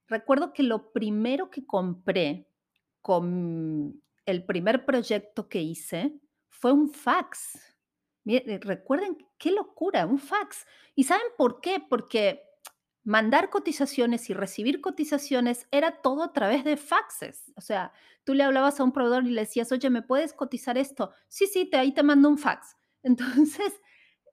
recuerdo 0.08 0.52
que 0.52 0.64
lo 0.64 0.92
primero 0.92 1.50
que 1.50 1.64
compré 1.64 2.48
con 3.00 4.02
el 4.26 4.44
primer 4.44 4.84
proyecto 4.84 5.48
que 5.48 5.60
hice 5.60 6.12
fue 6.48 6.72
un 6.72 6.90
fax. 6.90 7.69
Miren, 8.24 8.60
recuerden 8.60 9.16
qué 9.38 9.50
locura, 9.50 10.06
un 10.06 10.18
fax. 10.18 10.66
¿Y 10.94 11.04
saben 11.04 11.26
por 11.36 11.60
qué? 11.60 11.82
Porque 11.88 12.42
mandar 13.02 13.50
cotizaciones 13.50 14.28
y 14.30 14.34
recibir 14.34 14.80
cotizaciones 14.80 15.66
era 15.70 16.02
todo 16.02 16.22
a 16.22 16.32
través 16.32 16.64
de 16.64 16.76
faxes. 16.76 17.52
O 17.56 17.60
sea, 17.60 17.92
tú 18.24 18.34
le 18.34 18.44
hablabas 18.44 18.78
a 18.78 18.84
un 18.84 18.92
proveedor 18.92 19.26
y 19.26 19.30
le 19.30 19.42
decías, 19.42 19.72
oye, 19.72 19.88
¿me 19.90 20.02
puedes 20.02 20.32
cotizar 20.32 20.76
esto? 20.76 21.12
Sí, 21.28 21.46
sí, 21.46 21.66
te, 21.66 21.78
ahí 21.78 21.92
te 21.92 22.02
mando 22.02 22.28
un 22.28 22.38
fax. 22.38 22.76
Entonces, 23.02 23.80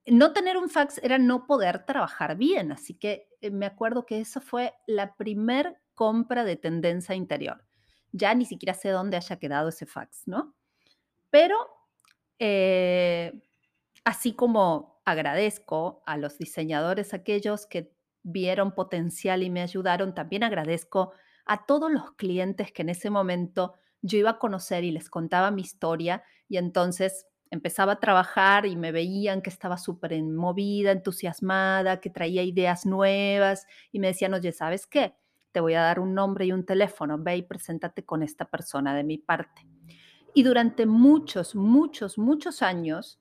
no 0.05 0.33
tener 0.33 0.57
un 0.57 0.69
fax 0.69 0.99
era 1.03 1.17
no 1.17 1.47
poder 1.47 1.85
trabajar 1.85 2.35
bien. 2.37 2.71
Así 2.71 2.93
que 2.93 3.29
eh, 3.41 3.51
me 3.51 3.65
acuerdo 3.65 4.05
que 4.05 4.19
esa 4.19 4.41
fue 4.41 4.73
la 4.85 5.15
primer 5.15 5.81
compra 5.95 6.43
de 6.43 6.57
tendencia 6.57 7.15
interior. 7.15 7.65
Ya 8.11 8.33
ni 8.35 8.45
siquiera 8.45 8.73
sé 8.73 8.89
dónde 8.89 9.17
haya 9.17 9.37
quedado 9.37 9.69
ese 9.69 9.85
fax, 9.85 10.27
¿no? 10.27 10.55
Pero 11.29 11.57
eh, 12.39 13.33
así 14.07 14.31
como 14.31 15.01
agradezco 15.03 16.01
a 16.05 16.15
los 16.15 16.37
diseñadores 16.37 17.13
aquellos 17.13 17.65
que 17.65 17.91
vieron 18.23 18.73
potencial 18.73 19.43
y 19.43 19.49
me 19.49 19.59
ayudaron, 19.59 20.15
también 20.15 20.45
agradezco 20.45 21.11
a 21.45 21.65
todos 21.65 21.91
los 21.91 22.13
clientes 22.13 22.71
que 22.71 22.83
en 22.83 22.89
ese 22.89 23.09
momento 23.09 23.73
yo 24.01 24.17
iba 24.17 24.29
a 24.29 24.39
conocer 24.39 24.85
y 24.85 24.91
les 24.91 25.09
contaba 25.09 25.51
mi 25.51 25.61
historia 25.61 26.23
y 26.47 26.55
entonces 26.55 27.27
empezaba 27.51 27.93
a 27.93 27.99
trabajar 27.99 28.65
y 28.65 28.77
me 28.77 28.93
veían 28.93 29.41
que 29.41 29.49
estaba 29.49 29.77
súper 29.77 30.23
movida, 30.23 30.93
entusiasmada, 30.93 31.99
que 31.99 32.09
traía 32.09 32.43
ideas 32.43 32.85
nuevas 32.85 33.67
y 33.91 33.99
me 33.99 34.07
decían, 34.07 34.35
oye, 34.35 34.53
¿sabes 34.53 34.87
qué? 34.87 35.15
Te 35.51 35.59
voy 35.59 35.73
a 35.73 35.81
dar 35.81 35.99
un 35.99 36.13
nombre 36.13 36.45
y 36.45 36.53
un 36.53 36.65
teléfono, 36.65 37.17
ve 37.19 37.35
y 37.35 37.41
preséntate 37.41 38.05
con 38.05 38.23
esta 38.23 38.45
persona 38.45 38.95
de 38.95 39.03
mi 39.03 39.17
parte. 39.17 39.67
Y 40.33 40.43
durante 40.43 40.85
muchos, 40.85 41.55
muchos, 41.55 42.17
muchos 42.17 42.61
años, 42.61 43.19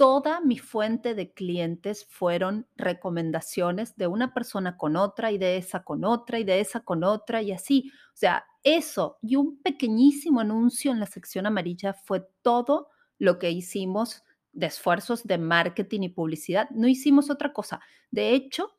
toda 0.00 0.40
mi 0.40 0.56
fuente 0.56 1.14
de 1.14 1.34
clientes 1.34 2.06
fueron 2.08 2.66
recomendaciones 2.74 3.98
de 3.98 4.06
una 4.06 4.32
persona 4.32 4.78
con 4.78 4.96
otra 4.96 5.30
y 5.30 5.36
de 5.36 5.58
esa 5.58 5.84
con 5.84 6.06
otra 6.06 6.38
y 6.38 6.44
de 6.44 6.60
esa 6.60 6.80
con 6.80 7.04
otra 7.04 7.42
y 7.42 7.52
así. 7.52 7.92
O 8.14 8.16
sea, 8.16 8.46
eso 8.62 9.18
y 9.20 9.36
un 9.36 9.60
pequeñísimo 9.60 10.40
anuncio 10.40 10.90
en 10.90 11.00
la 11.00 11.04
sección 11.04 11.44
amarilla 11.44 11.92
fue 11.92 12.26
todo 12.40 12.88
lo 13.18 13.38
que 13.38 13.50
hicimos 13.50 14.22
de 14.54 14.68
esfuerzos 14.68 15.24
de 15.24 15.36
marketing 15.36 16.00
y 16.04 16.08
publicidad. 16.08 16.70
No 16.70 16.88
hicimos 16.88 17.28
otra 17.28 17.52
cosa. 17.52 17.80
De 18.10 18.32
hecho, 18.32 18.70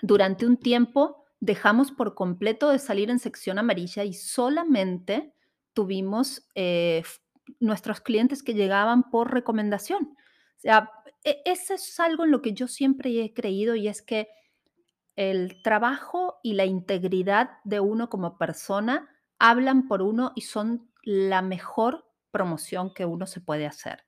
durante 0.00 0.46
un 0.46 0.56
tiempo 0.56 1.26
dejamos 1.40 1.92
por 1.92 2.14
completo 2.14 2.70
de 2.70 2.78
salir 2.78 3.10
en 3.10 3.18
sección 3.18 3.58
amarilla 3.58 4.02
y 4.02 4.14
solamente 4.14 5.34
tuvimos 5.74 6.48
eh, 6.54 7.02
nuestros 7.60 8.00
clientes 8.00 8.42
que 8.42 8.54
llegaban 8.54 9.10
por 9.10 9.32
recomendación. 9.32 10.16
O 10.56 10.60
sea, 10.60 10.90
e, 11.24 11.42
eso 11.44 11.74
es 11.74 11.98
algo 12.00 12.24
en 12.24 12.30
lo 12.30 12.42
que 12.42 12.52
yo 12.52 12.68
siempre 12.68 13.10
he 13.22 13.34
creído 13.34 13.74
y 13.74 13.88
es 13.88 14.02
que 14.02 14.28
el 15.16 15.62
trabajo 15.62 16.38
y 16.42 16.54
la 16.54 16.66
integridad 16.66 17.50
de 17.64 17.80
uno 17.80 18.10
como 18.10 18.36
persona 18.38 19.08
hablan 19.38 19.88
por 19.88 20.02
uno 20.02 20.32
y 20.34 20.42
son 20.42 20.90
la 21.02 21.42
mejor 21.42 22.06
promoción 22.30 22.92
que 22.92 23.06
uno 23.06 23.26
se 23.26 23.40
puede 23.40 23.66
hacer. 23.66 24.04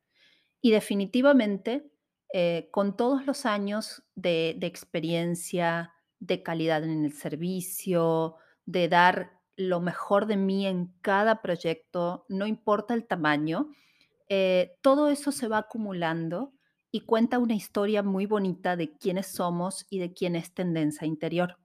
Y 0.61 0.71
definitivamente, 0.71 1.91
eh, 2.33 2.69
con 2.73 2.97
todos 2.97 3.25
los 3.27 3.47
años 3.47 4.03
de, 4.15 4.57
de 4.59 4.67
experiencia, 4.67 5.95
de 6.19 6.43
calidad 6.43 6.85
en 6.85 7.05
el 7.05 7.13
servicio, 7.13 8.37
de 8.67 8.89
dar 8.89 9.38
lo 9.59 9.81
mejor 9.81 10.27
de 10.27 10.37
mí 10.37 10.67
en 10.67 10.95
cada 11.03 11.43
proyecto, 11.43 12.25
no 12.29 12.47
importa 12.47 12.95
el 12.95 13.09
tamaño, 13.09 13.75
eh, 14.29 14.77
todo 14.83 15.11
eso 15.11 15.33
se 15.33 15.49
va 15.49 15.59
acumulando 15.59 16.53
y 16.93 17.01
cuenta 17.01 17.41
una 17.41 17.57
historia 17.57 18.05
muy 18.05 18.25
bonita 18.25 18.77
de 18.77 18.97
quiénes 18.97 19.27
somos 19.27 19.85
y 19.91 19.99
de 19.99 20.15
quién 20.15 20.37
es 20.37 20.55
tendencia 20.55 21.09
interior. 21.09 21.59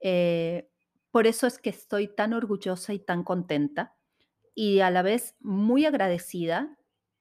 Eh, 0.00 0.68
por 1.12 1.28
eso 1.28 1.46
es 1.46 1.58
que 1.58 1.70
estoy 1.70 2.08
tan 2.08 2.32
orgullosa 2.32 2.92
y 2.92 2.98
tan 2.98 3.22
contenta 3.22 3.94
y 4.52 4.80
a 4.80 4.90
la 4.90 5.02
vez 5.02 5.36
muy 5.38 5.86
agradecida 5.86 6.76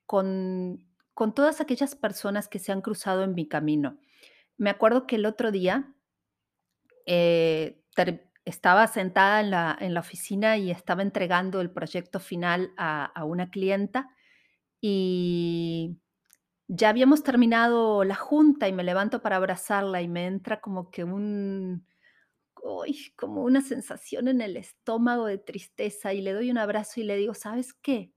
con, 0.07 0.83
con 1.13 1.35
todas 1.35 1.61
aquellas 1.61 1.93
personas 1.93 2.47
que 2.47 2.57
se 2.57 2.71
han 2.71 2.81
cruzado 2.81 3.23
en 3.23 3.35
mi 3.35 3.47
camino. 3.47 3.99
Me 4.57 4.71
acuerdo 4.71 5.05
que 5.05 5.17
el 5.17 5.27
otro 5.27 5.51
día 5.51 5.93
eh, 7.05 7.83
estaba 8.51 8.85
sentada 8.87 9.39
en 9.41 9.49
la, 9.51 9.77
en 9.79 9.93
la 9.93 10.01
oficina 10.01 10.57
y 10.57 10.71
estaba 10.71 11.01
entregando 11.01 11.61
el 11.61 11.71
proyecto 11.71 12.19
final 12.19 12.73
a, 12.77 13.23
una 13.25 13.49
clienta 13.49 14.09
y 14.81 15.97
ya 16.67 16.89
habíamos 16.89 17.23
terminado 17.23 18.03
la 18.03 18.15
junta 18.15 18.67
y 18.67 18.73
me 18.73 18.83
levanto 18.83 19.21
para 19.21 19.37
abrazarla 19.37 20.01
y 20.01 20.07
me 20.07 20.27
entra 20.27 20.61
como 20.61 20.91
que 20.91 21.03
un, 21.03 21.87
uy, 22.61 23.13
como 23.15 23.43
una 23.43 23.61
sensación 23.61 24.27
en 24.27 24.41
el 24.41 24.57
estómago 24.57 25.25
de 25.25 25.37
tristeza 25.37 26.13
y 26.13 26.21
le 26.21 26.33
doy 26.33 26.51
un 26.51 26.57
abrazo 26.57 26.99
y 26.99 27.03
le 27.03 27.17
digo, 27.17 27.33
¿sabes 27.33 27.73
qué? 27.73 28.13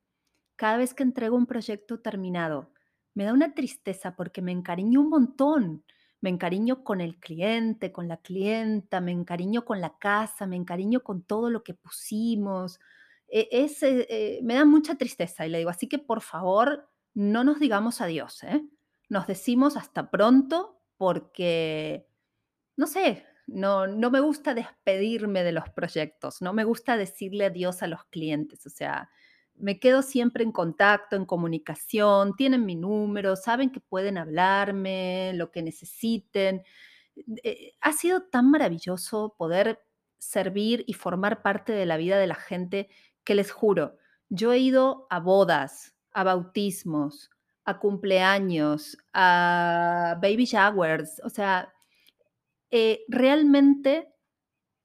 Cada 0.57 0.77
vez 0.77 0.94
que 0.94 1.03
entrego 1.03 1.37
un 1.37 1.47
proyecto 1.47 2.01
terminado, 2.01 2.73
me 3.14 3.25
da 3.25 3.33
una 3.33 3.55
tristeza 3.55 4.16
porque 4.16 4.42
me 4.42 4.53
encariño 4.53 5.01
un 5.01 5.11
montón 5.11 5.85
me 6.25 6.31
encariño 6.31 6.85
con 6.85 7.03
el 7.03 7.19
cliente, 7.19 7.93
con 7.93 8.09
la 8.09 8.17
clienta, 8.17 9.03
me 9.03 9.13
encariño 9.13 9.67
con 9.67 9.83
la 9.83 9.99
casa, 9.99 10.47
me 10.47 10.57
encariño 10.57 11.03
con 11.03 11.23
todo 11.23 11.51
lo 11.51 11.63
que 11.63 11.75
pusimos. 11.75 12.81
E, 13.29 13.47
eh, 13.53 14.41
me 14.43 14.55
da 14.55 14.65
mucha 14.65 14.95
tristeza 14.95 15.45
y 15.45 15.51
le 15.51 15.59
digo, 15.59 15.69
así 15.69 15.87
que 15.87 15.99
por 15.99 16.23
favor, 16.23 16.89
no 17.13 17.45
nos 17.45 17.61
digamos 17.61 18.01
adiós, 18.01 18.43
¿eh? 18.43 18.63
Nos 19.11 19.27
decimos 19.27 19.77
hasta 19.77 20.11
pronto 20.11 20.81
porque, 20.97 22.09
no 22.75 22.87
sé, 22.87 23.27
no, 23.47 23.87
no 23.87 24.11
me 24.11 24.21
gusta 24.21 24.55
despedirme 24.55 25.45
de 25.45 25.53
los 25.53 25.69
proyectos, 25.69 26.41
no 26.41 26.55
me 26.55 26.65
gusta 26.65 26.97
decirle 26.97 27.45
adiós 27.45 27.83
a 27.83 27.87
los 27.87 28.03
clientes, 28.07 28.65
o 28.65 28.71
sea, 28.71 29.11
me 29.57 29.79
quedo 29.79 30.03
siempre 30.03 30.45
en 30.45 30.53
contacto, 30.53 31.17
en 31.17 31.27
comunicación, 31.27 32.35
tienen 32.37 32.67
mi 32.67 32.75
número, 32.77 33.37
saben 33.37 33.71
que 33.71 33.81
pueden 33.81 34.19
hablarme, 34.19 35.33
lo 35.35 35.51
que 35.51 35.62
necesiten. 35.62 36.62
Eh, 37.43 37.73
ha 37.81 37.93
sido 37.93 38.23
tan 38.23 38.51
maravilloso 38.51 39.35
poder 39.38 39.83
servir 40.19 40.85
y 40.87 40.95
formar 40.95 41.43
parte 41.43 41.73
de 41.73 41.87
la 41.87 41.97
vida 41.97 42.19
de 42.19 42.27
la 42.27 42.35
gente 42.35 42.88
que 43.25 43.35
les 43.35 43.51
juro, 43.51 43.97
yo 44.29 44.53
he 44.53 44.59
ido 44.59 45.07
a 45.11 45.21
bodas, 45.21 45.95
a 46.12 46.25
bautismos, 46.25 47.31
a 47.64 47.79
cumpleaños, 47.79 48.99
a 49.12 50.19
baby 50.21 50.45
showers, 50.45 51.21
o 51.25 51.31
sea, 51.31 51.73
eh, 52.71 53.05
realmente 53.09 54.12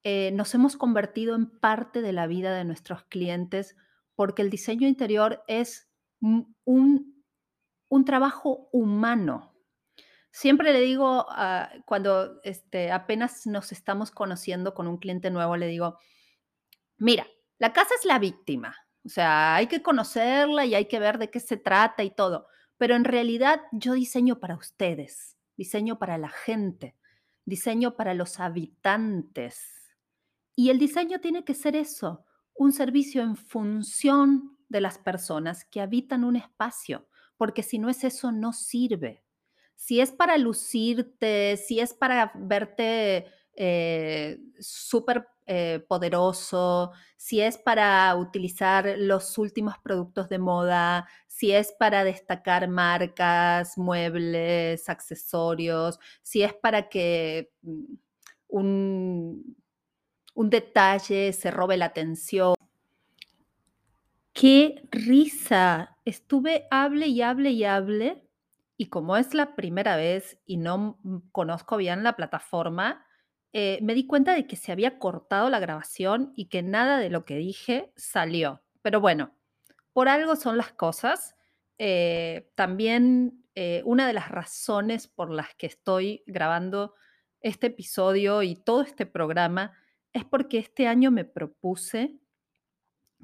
eh, 0.03 0.31
nos 0.33 0.53
hemos 0.53 0.77
convertido 0.77 1.35
en 1.35 1.49
parte 1.59 2.01
de 2.01 2.13
la 2.13 2.27
vida 2.27 2.55
de 2.55 2.63
nuestros 2.63 3.03
clientes 3.05 3.75
porque 4.19 4.41
el 4.41 4.49
diseño 4.49 4.85
interior 4.85 5.45
es 5.47 5.89
un, 6.19 6.53
un 6.65 8.03
trabajo 8.03 8.67
humano. 8.73 9.55
Siempre 10.29 10.73
le 10.73 10.81
digo, 10.81 11.21
uh, 11.21 11.81
cuando 11.85 12.41
este, 12.43 12.91
apenas 12.91 13.47
nos 13.47 13.71
estamos 13.71 14.11
conociendo 14.11 14.73
con 14.73 14.87
un 14.87 14.97
cliente 14.97 15.31
nuevo, 15.31 15.55
le 15.55 15.67
digo, 15.67 15.99
mira, 16.97 17.27
la 17.59 17.71
casa 17.71 17.95
es 17.97 18.03
la 18.03 18.19
víctima, 18.19 18.75
o 19.05 19.07
sea, 19.07 19.55
hay 19.55 19.67
que 19.67 19.81
conocerla 19.81 20.65
y 20.65 20.75
hay 20.75 20.89
que 20.89 20.99
ver 20.99 21.17
de 21.17 21.29
qué 21.29 21.39
se 21.39 21.55
trata 21.55 22.03
y 22.03 22.11
todo, 22.11 22.47
pero 22.75 22.97
en 22.97 23.05
realidad 23.05 23.61
yo 23.71 23.93
diseño 23.93 24.41
para 24.41 24.57
ustedes, 24.57 25.37
diseño 25.55 25.97
para 25.97 26.17
la 26.17 26.27
gente, 26.27 26.97
diseño 27.45 27.95
para 27.95 28.13
los 28.13 28.41
habitantes. 28.41 29.95
Y 30.57 30.71
el 30.71 30.77
diseño 30.77 31.21
tiene 31.21 31.45
que 31.45 31.53
ser 31.53 31.77
eso, 31.77 32.25
un 32.59 32.73
servicio 32.73 33.21
en 33.21 33.37
función 33.37 34.57
de 34.67 34.81
las 34.81 34.97
personas 34.97 35.63
que 35.63 35.79
habitan 35.79 36.25
un 36.25 36.35
espacio, 36.35 37.07
porque 37.37 37.63
si 37.63 37.79
no 37.79 37.89
es 37.89 38.03
eso, 38.03 38.33
no 38.33 38.51
sirve. 38.51 39.23
Si 39.75 40.01
es 40.01 40.11
para 40.11 40.37
lucirte, 40.37 41.55
si 41.55 41.79
es 41.79 41.93
para 41.93 42.33
verte 42.35 43.27
eh, 43.55 44.41
súper 44.59 45.25
eh, 45.47 45.85
poderoso, 45.87 46.91
si 47.15 47.39
es 47.39 47.57
para 47.57 48.13
utilizar 48.17 48.93
los 48.97 49.37
últimos 49.37 49.75
productos 49.77 50.27
de 50.27 50.39
moda, 50.39 51.07
si 51.27 51.53
es 51.53 51.73
para 51.79 52.03
destacar 52.03 52.67
marcas, 52.67 53.77
muebles, 53.77 54.89
accesorios, 54.89 55.97
si 56.23 56.43
es 56.43 56.53
para 56.53 56.89
que 56.89 57.53
mm, 57.61 57.93
un, 58.49 59.55
un 60.39 60.49
detalle 60.49 61.33
se 61.33 61.51
robe 61.51 61.75
la 61.75 61.87
atención. 61.87 62.53
¡Qué 64.31 64.87
risa! 64.89 65.97
Estuve 66.05 66.65
hable 66.71 67.07
y 67.07 67.21
hable 67.21 67.49
y 67.49 67.65
hable 67.65 68.25
y 68.77 68.85
como 68.85 69.17
es 69.17 69.33
la 69.33 69.57
primera 69.57 69.97
vez 69.97 70.39
y 70.45 70.55
no 70.55 70.97
conozco 71.33 71.75
bien 71.75 72.03
la 72.03 72.15
plataforma, 72.15 73.05
eh, 73.51 73.79
me 73.81 73.93
di 73.93 74.07
cuenta 74.07 74.33
de 74.33 74.47
que 74.47 74.55
se 74.55 74.71
había 74.71 74.97
cortado 74.97 75.49
la 75.49 75.59
grabación 75.59 76.31
y 76.37 76.45
que 76.45 76.63
nada 76.63 76.99
de 76.99 77.09
lo 77.09 77.25
que 77.25 77.35
dije 77.35 77.91
salió. 77.97 78.63
Pero 78.81 79.01
bueno, 79.01 79.35
por 79.91 80.07
algo 80.07 80.37
son 80.37 80.55
las 80.55 80.71
cosas. 80.71 81.35
Eh, 81.79 82.49
también 82.55 83.43
eh, 83.55 83.81
una 83.83 84.07
de 84.07 84.13
las 84.13 84.29
razones 84.29 85.09
por 85.09 85.31
las 85.31 85.53
que 85.55 85.67
estoy 85.67 86.23
grabando 86.27 86.95
este 87.41 87.67
episodio 87.67 88.41
y 88.41 88.55
todo 88.55 88.83
este 88.83 89.05
programa 89.05 89.73
es 90.13 90.25
porque 90.25 90.57
este 90.57 90.87
año 90.87 91.11
me 91.11 91.25
propuse 91.25 92.19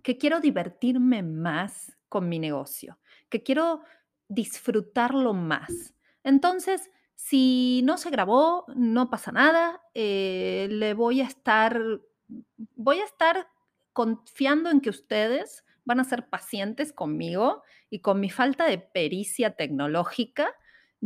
que 0.04 0.17
quiero 0.17 0.39
divertirme 0.39 1.24
más 1.24 1.98
con 2.10 2.30
mi 2.30 2.39
negocio, 2.39 3.00
que 3.30 3.43
quiero 3.43 3.82
disfrutarlo 4.28 5.34
más. 5.34 5.93
Entonces, 6.24 6.91
si 7.15 7.82
no 7.84 7.98
se 7.98 8.10
grabó, 8.10 8.65
no 8.76 9.10
pasa 9.10 9.32
nada, 9.32 9.82
eh, 9.93 10.67
le 10.69 10.93
voy 10.93 11.21
a 11.21 11.26
estar, 11.26 11.80
voy 12.76 13.00
a 13.00 13.06
estar 13.06 13.48
confiando 13.93 14.69
en 14.69 14.82
que 14.82 14.89
ustedes 14.89 15.63
van 15.86 16.00
a 16.00 16.04
ser 16.04 16.28
pacientes 16.28 16.91
conmigo 16.91 17.63
y 17.89 18.00
con 18.00 18.19
mi 18.19 18.30
falta 18.30 18.65
de 18.65 18.80
pericia 18.80 19.56
tecnológica. 19.56 20.54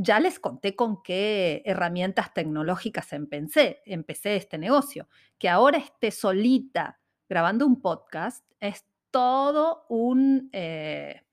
Ya 0.02 0.22
les 0.22 0.40
conté 0.40 0.78
con 0.78 1.04
qué 1.04 1.62
herramientas 1.66 2.34
tecnológicas 2.34 3.12
empecé, 3.12 3.82
empecé 3.84 4.38
este 4.38 4.58
negocio. 4.58 5.10
Que 5.38 5.50
ahora 5.50 5.78
esté 5.78 6.10
solita 6.12 7.02
grabando 7.28 7.66
un 7.66 7.82
podcast 7.82 8.46
es 8.62 8.86
todo 9.12 9.86
un, 9.90 10.50
eh, 10.54 11.24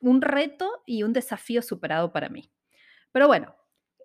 un 0.00 0.20
reto 0.20 0.82
y 0.84 1.04
un 1.04 1.12
desafío 1.12 1.62
superado 1.62 2.12
para 2.12 2.28
mí. 2.28 2.50
Pero 3.12 3.28
bueno, 3.28 3.54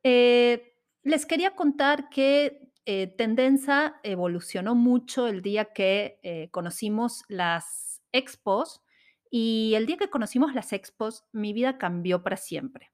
eh, 0.03 0.75
les 1.01 1.25
quería 1.25 1.55
contar 1.55 2.10
que 2.10 2.69
eh, 2.86 3.07
Tendenza 3.07 3.99
evolucionó 4.03 4.75
mucho 4.75 5.25
el 5.25 5.41
día 5.41 5.73
que 5.73 6.49
conocimos 6.51 7.23
las 7.29 8.03
expos 8.12 8.83
y 9.31 9.73
el 9.73 9.88
día 9.88 9.97
que 9.97 10.12
conocimos 10.12 10.53
las 10.53 10.71
expos 10.71 11.25
mi 11.31 11.51
vida 11.51 11.79
cambió 11.79 12.21
para 12.21 12.38
siempre. 12.38 12.91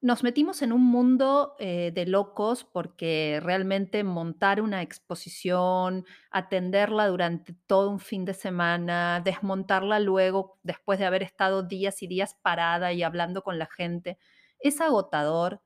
Nos 0.00 0.22
metimos 0.22 0.62
en 0.62 0.72
un 0.72 0.84
mundo 0.84 1.56
eh, 1.58 1.90
de 1.92 2.06
locos 2.06 2.62
porque 2.62 3.40
realmente 3.42 4.04
montar 4.04 4.60
una 4.60 4.80
exposición, 4.80 6.06
atenderla 6.30 7.08
durante 7.08 7.54
todo 7.66 7.90
un 7.90 7.98
fin 7.98 8.24
de 8.24 8.32
semana, 8.32 9.20
desmontarla 9.24 9.98
luego 9.98 10.60
después 10.62 11.00
de 11.00 11.06
haber 11.06 11.24
estado 11.24 11.64
días 11.64 12.00
y 12.04 12.06
días 12.06 12.36
parada 12.42 12.92
y 12.92 13.02
hablando 13.02 13.42
con 13.42 13.58
la 13.58 13.66
gente, 13.66 14.18
es 14.60 14.80
agotador, 14.80 15.62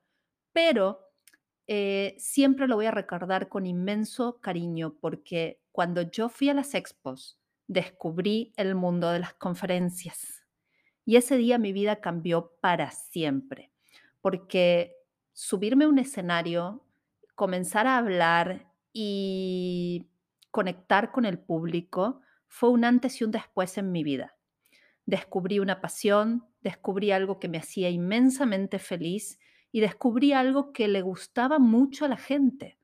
pero 0.51 1.01
eh, 1.67 2.15
siempre 2.17 2.67
lo 2.67 2.75
voy 2.75 2.87
a 2.87 2.91
recordar 2.91 3.49
con 3.49 3.67
inmenso 3.67 4.39
cariño 4.41 4.95
porque 4.99 5.61
cuando 5.71 6.01
yo 6.01 6.27
fui 6.27 6.49
a 6.49 6.55
las 6.55 6.73
expos, 6.73 7.39
descubrí 7.67 8.51
el 8.57 8.73
mundo 8.73 9.11
de 9.11 9.19
las 9.19 9.35
conferencias 9.35 10.42
y 11.05 11.17
ese 11.17 11.37
día 11.37 11.57
mi 11.57 11.73
vida 11.73 11.97
cambió 11.97 12.53
para 12.61 12.91
siempre 12.91 13.73
porque 14.23 14.95
subirme 15.33 15.83
a 15.83 15.89
un 15.89 15.99
escenario, 15.99 16.81
comenzar 17.35 17.87
a 17.87 17.97
hablar 17.97 18.71
y 18.93 20.07
conectar 20.49 21.11
con 21.11 21.25
el 21.25 21.39
público 21.39 22.21
fue 22.47 22.69
un 22.69 22.85
antes 22.85 23.19
y 23.19 23.25
un 23.25 23.31
después 23.31 23.77
en 23.77 23.91
mi 23.91 24.01
vida. 24.01 24.37
Descubrí 25.05 25.59
una 25.59 25.81
pasión, 25.81 26.45
descubrí 26.61 27.11
algo 27.11 27.37
que 27.37 27.49
me 27.49 27.57
hacía 27.57 27.89
inmensamente 27.89 28.79
feliz 28.79 29.39
y 29.73 29.81
descubrí 29.81 30.31
algo 30.31 30.71
que 30.71 30.87
le 30.87 31.01
gustaba 31.01 31.59
mucho 31.59 32.05
a 32.05 32.07
la 32.07 32.15
gente. 32.15 32.77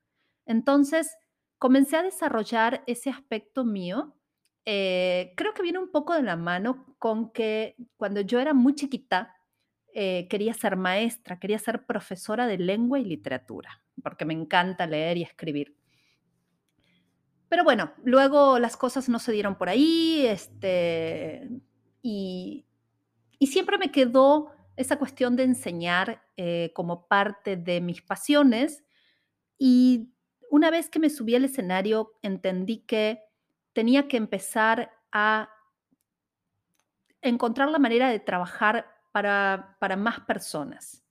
Entonces, 0.44 1.16
comencé 1.56 1.96
a 1.96 2.02
desarrollar 2.02 2.84
ese 2.86 3.08
aspecto 3.08 3.64
mío. 3.64 4.14
Eh, 4.64 5.32
creo 5.36 5.54
que 5.54 5.62
viene 5.62 5.78
un 5.78 5.90
poco 5.90 6.14
de 6.14 6.22
la 6.22 6.36
mano 6.36 6.94
con 6.98 7.32
que 7.32 7.76
cuando 7.96 8.20
yo 8.20 8.40
era 8.40 8.54
muy 8.54 8.74
chiquita, 8.74 9.34
eh, 9.92 10.28
quería 10.28 10.54
ser 10.54 10.76
maestra, 10.76 11.38
quería 11.40 11.58
ser 11.58 11.84
profesora 11.86 12.46
de 12.46 12.58
lengua 12.58 13.00
y 13.00 13.04
literatura, 13.04 13.82
porque 14.02 14.24
me 14.24 14.34
encanta 14.34 14.86
leer 14.86 15.16
y 15.16 15.22
escribir. 15.22 15.76
Pero 17.48 17.64
bueno, 17.64 17.92
luego 18.04 18.60
las 18.60 18.76
cosas 18.76 19.08
no 19.08 19.18
se 19.18 19.32
dieron 19.32 19.56
por 19.56 19.68
ahí, 19.68 20.24
este, 20.26 21.48
y, 22.02 22.66
siempre 23.40 23.78
me 23.78 23.90
quedó 23.90 24.52
esa 24.76 24.96
cuestión 24.98 25.34
de 25.34 25.44
enseñar 25.44 26.22
eh, 26.36 26.70
como 26.74 27.08
parte 27.08 27.56
de 27.56 27.80
mis 27.80 28.02
pasiones. 28.02 28.84
Y 29.58 30.12
una 30.50 30.70
vez 30.70 30.88
que 30.88 31.00
me 31.00 31.10
subí 31.10 31.34
al 31.34 31.44
escenario, 31.44 32.12
entendí 32.22 32.84
que 32.86 33.20
tenía 33.72 34.08
que 34.08 34.16
empezar 34.16 34.92
a 35.12 35.50
encontrar 37.22 37.68
la 37.70 37.78
manera 37.78 38.08
de 38.10 38.20
trabajar 38.20 38.86
para, 39.12 39.76
más 39.98 40.20
personas. 40.20 41.04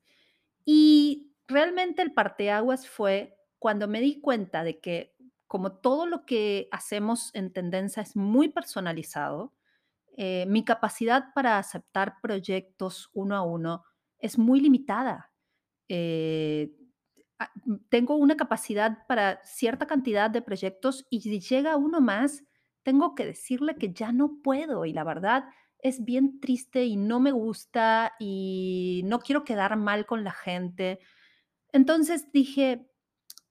Y 0.66 1.36
realmente 1.48 2.02
el 2.02 2.14
parteaguas 2.14 2.88
fue 2.88 3.38
cuando 3.58 3.88
me 3.88 4.02
di 4.02 4.22
cuenta 4.22 4.64
de 4.64 4.80
que 4.80 5.16
como 5.48 5.74
todo 5.74 6.06
lo 6.06 6.26
que 6.26 6.68
hacemos 6.72 7.32
en 7.34 7.52
tendencia 7.52 8.04
es 8.04 8.16
muy 8.16 8.50
personalizado, 8.50 9.54
eh, 10.16 10.46
mi 10.48 10.64
capacidad 10.64 11.34
para 11.34 11.58
aceptar 11.58 12.22
proyectos 12.22 13.10
uno 13.14 13.36
a 13.36 13.42
uno 13.42 13.84
es 14.20 14.38
muy 14.38 14.60
limitada. 14.60 15.32
Eh, 15.88 16.72
tengo 17.90 18.16
una 18.16 18.36
capacidad 18.36 19.08
para 19.08 19.42
cierta 19.44 19.88
cantidad 19.88 20.30
de 20.30 20.42
proyectos 20.42 21.08
y 21.10 21.22
si 21.22 21.40
llega 21.40 21.78
uno 21.78 22.02
más, 22.02 22.44
tengo 22.84 23.16
que 23.16 23.26
decirle 23.26 23.76
que 23.76 23.94
ya 23.94 24.12
no 24.12 24.40
puedo 24.44 24.86
y 24.86 24.94
la 24.94 25.04
verdad 25.04 25.46
es 25.80 26.04
bien 26.04 26.40
triste 26.40 26.86
y 26.86 26.98
no 26.98 27.20
me 27.20 27.32
gusta 27.32 28.14
y 28.20 29.02
no 29.06 29.20
quiero 29.20 29.44
quedar 29.44 29.78
mal 29.78 30.06
con 30.06 30.24
la 30.24 30.32
gente. 30.32 31.00
Entonces 31.72 32.32
dije, 32.32 32.88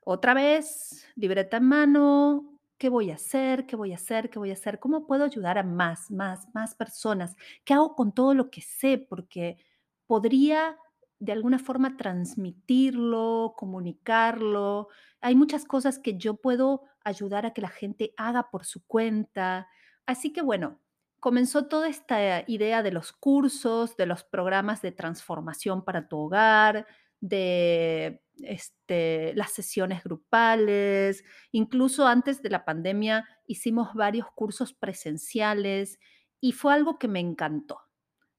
otra 0.01 0.35
vez, 0.35 1.07
libreta 1.17 1.59
en 1.59 1.64
mano, 1.64 2.59
¿qué 2.79 2.88
voy 2.88 3.11
a 3.11 3.14
hacer? 3.14 3.67
¿Qué 3.67 3.77
voy 3.77 3.93
a 3.93 3.97
hacer? 3.97 4.31
¿Qué 4.31 4.38
voy 4.38 4.51
a 4.51 4.55
hacer? 4.55 4.79
¿Cómo 4.79 5.07
puedo 5.07 5.25
ayudar 5.25 5.59
a 5.59 5.62
más, 5.62 6.11
más, 6.11 6.47
más 6.55 6.75
personas? 6.75 7.37
¿Qué 7.64 7.75
hago 7.75 7.95
con 7.95 8.12
todo 8.12 8.35
lo 8.35 8.51
que 8.51 8.61
sé? 8.61 8.99
Porque 8.99 9.59
podría 10.07 10.79
de 11.21 11.33
alguna 11.33 11.59
forma 11.59 11.97
transmitirlo, 11.97 13.55
comunicarlo. 13.57 14.89
Hay 15.21 15.35
muchas 15.35 15.65
cosas 15.65 15.99
que 15.99 16.17
yo 16.17 16.35
puedo 16.35 16.83
ayudar 17.03 17.47
a 17.47 17.53
que 17.53 17.61
la 17.61 17.69
gente 17.69 18.13
haga 18.17 18.51
por 18.51 18.65
su 18.65 18.87
cuenta. 18.87 19.69
Así 20.07 20.33
que 20.33 20.43
bueno, 20.43 20.81
comenzó 21.21 21.67
toda 21.67 21.89
esta 21.89 22.45
idea 22.47 22.83
de 22.83 22.93
los 22.93 23.13
cursos, 23.13 23.97
de 23.97 24.07
los 24.07 24.25
programas 24.25 24.83
de 24.83 24.93
transformación 24.93 25.85
para 25.85 26.09
tu 26.09 26.19
hogar, 26.19 26.87
de 27.21 28.23
este, 28.45 29.35
las 29.35 29.51
sesiones 29.53 30.05
grupales. 30.05 31.25
Incluso 31.51 32.07
antes 32.07 32.43
de 32.43 32.51
la 32.51 32.65
pandemia 32.65 33.29
hicimos 33.47 33.95
varios 33.95 34.31
cursos 34.33 34.73
presenciales 34.73 35.99
y 36.41 36.53
fue 36.53 36.75
algo 36.75 36.99
que 36.99 37.09
me 37.09 37.21
encantó. 37.21 37.88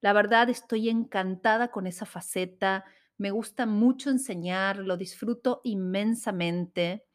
La 0.02 0.14
verdad 0.14 0.50
estoy 0.50 0.90
encantada 0.90 1.72
con 1.72 1.88
esa 1.88 2.06
faceta. 2.06 2.86
Me 3.18 3.32
gusta 3.32 3.66
mucho 3.66 4.10
enseñar, 4.10 4.78
lo 4.78 4.96
disfruto 4.96 5.62
inmensamente. 5.64 7.06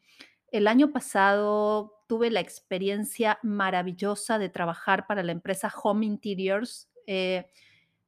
El 0.51 0.67
año 0.67 0.91
pasado 0.91 2.03
tuve 2.07 2.29
la 2.29 2.39
experiencia 2.39 3.39
maravillosa 3.41 4.37
de 4.37 4.49
trabajar 4.49 5.07
para 5.07 5.23
la 5.23 5.31
empresa 5.31 5.73
Home 5.83 6.05
Interiors. 6.05 6.89
Eh, 7.07 7.47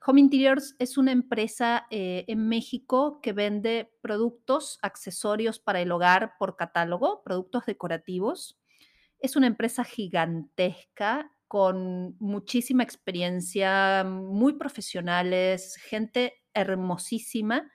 Home 0.06 0.22
Interiors 0.22 0.76
es 0.78 0.98
una 0.98 1.12
empresa 1.12 1.88
eh, 1.90 2.26
en 2.28 2.48
México 2.48 3.20
que 3.22 3.34
vende 3.34 3.92
productos, 4.02 4.78
accesorios 4.84 5.60
para 5.60 5.82
el 5.82 5.92
hogar 5.92 6.34
por 6.38 6.56
catálogo, 6.56 7.24
productos 7.24 7.66
decorativos. 7.66 8.60
Es 9.20 9.36
una 9.36 9.48
empresa 9.48 9.84
gigantesca 9.84 11.32
con 11.48 12.16
muchísima 12.20 12.84
experiencia, 12.84 14.04
muy 14.04 14.54
profesionales, 14.54 15.76
gente 15.78 16.34
hermosísima, 16.54 17.72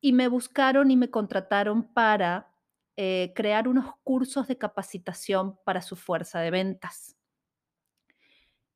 y 0.00 0.12
me 0.12 0.28
buscaron 0.28 0.90
y 0.90 0.96
me 0.96 1.10
contrataron 1.10 1.92
para 1.92 2.52
eh, 2.96 3.32
crear 3.34 3.68
unos 3.68 3.86
cursos 4.02 4.48
de 4.48 4.58
capacitación 4.58 5.58
para 5.64 5.80
su 5.82 5.96
fuerza 5.96 6.40
de 6.40 6.50
ventas. 6.50 7.16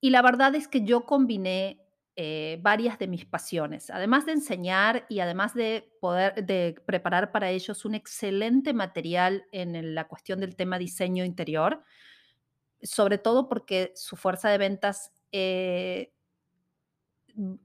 Y 0.00 0.10
la 0.10 0.22
verdad 0.22 0.54
es 0.54 0.68
que 0.68 0.84
yo 0.84 1.04
combiné 1.04 1.80
eh, 2.16 2.58
varias 2.62 2.98
de 2.98 3.08
mis 3.08 3.26
pasiones, 3.26 3.90
además 3.90 4.24
de 4.24 4.32
enseñar 4.32 5.04
y 5.10 5.20
además 5.20 5.52
de 5.52 5.92
poder 6.00 6.46
de 6.46 6.74
preparar 6.86 7.30
para 7.30 7.50
ellos 7.50 7.84
un 7.84 7.94
excelente 7.94 8.72
material 8.72 9.44
en 9.52 9.94
la 9.94 10.08
cuestión 10.08 10.40
del 10.40 10.56
tema 10.56 10.78
diseño 10.78 11.26
interior, 11.26 11.84
sobre 12.82 13.18
todo 13.18 13.48
porque 13.48 13.92
su 13.94 14.16
fuerza 14.16 14.50
de 14.50 14.58
ventas 14.58 15.12
eh, 15.32 16.12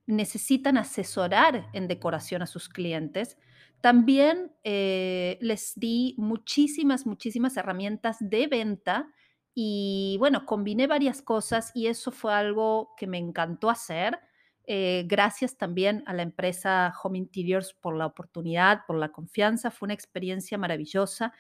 necesitan 0.06 0.78
asesorar 0.78 1.70
en 1.74 1.88
decoración 1.88 2.42
a 2.42 2.48
sus 2.48 2.70
clientes. 2.70 3.38
También 3.80 4.52
eh, 4.64 5.38
les 5.42 5.74
di 5.76 6.16
muchísimas, 6.18 7.06
muchísimas 7.06 7.58
herramientas 7.58 8.18
de 8.20 8.48
venta 8.48 9.08
y 9.54 10.18
bueno, 10.20 10.46
combiné 10.46 10.88
varias 10.88 11.22
cosas 11.22 11.72
y 11.74 11.88
eso 11.88 12.12
fue 12.12 12.34
algo 12.34 12.94
que 12.98 13.08
me 13.08 13.18
encantó 13.18 13.70
hacer. 13.70 14.20
Eh, 14.66 15.06
gracias 15.08 15.58
también 15.58 16.04
a 16.06 16.14
la 16.14 16.22
empresa 16.22 16.94
Home 17.04 17.18
Interiors 17.18 17.74
por 17.74 17.96
la 17.96 18.06
oportunidad, 18.06 18.82
por 18.86 18.98
la 18.98 19.12
confianza. 19.12 19.72
Fue 19.72 19.88
una 19.88 19.94
experiencia 19.94 20.58
maravillosa 20.58 21.34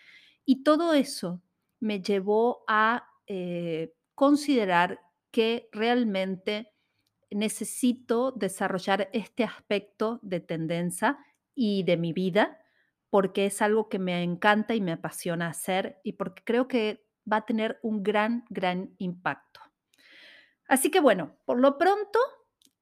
y 0.45 0.63
todo 0.63 0.93
eso 0.93 1.41
me 1.79 2.01
llevó 2.01 2.63
a 2.67 3.10
eh, 3.33 3.93
considerar 4.13 4.99
que 5.31 5.69
realmente 5.71 6.73
necesito 7.29 8.33
desarrollar 8.33 9.09
este 9.13 9.45
aspecto 9.45 10.19
de 10.21 10.41
tendencia 10.41 11.17
y 11.55 11.83
de 11.83 11.95
mi 11.95 12.11
vida, 12.11 12.59
porque 13.09 13.45
es 13.45 13.61
algo 13.61 13.87
que 13.87 13.99
me 13.99 14.21
encanta 14.21 14.75
y 14.75 14.81
me 14.81 14.91
apasiona 14.91 15.47
hacer 15.47 16.01
y 16.03 16.13
porque 16.13 16.43
creo 16.43 16.67
que 16.67 17.05
va 17.31 17.37
a 17.37 17.45
tener 17.45 17.79
un 17.83 18.03
gran, 18.03 18.43
gran 18.49 18.95
impacto. 18.97 19.61
Así 20.67 20.91
que 20.91 20.99
bueno, 20.99 21.37
por 21.45 21.57
lo 21.57 21.77
pronto, 21.77 22.19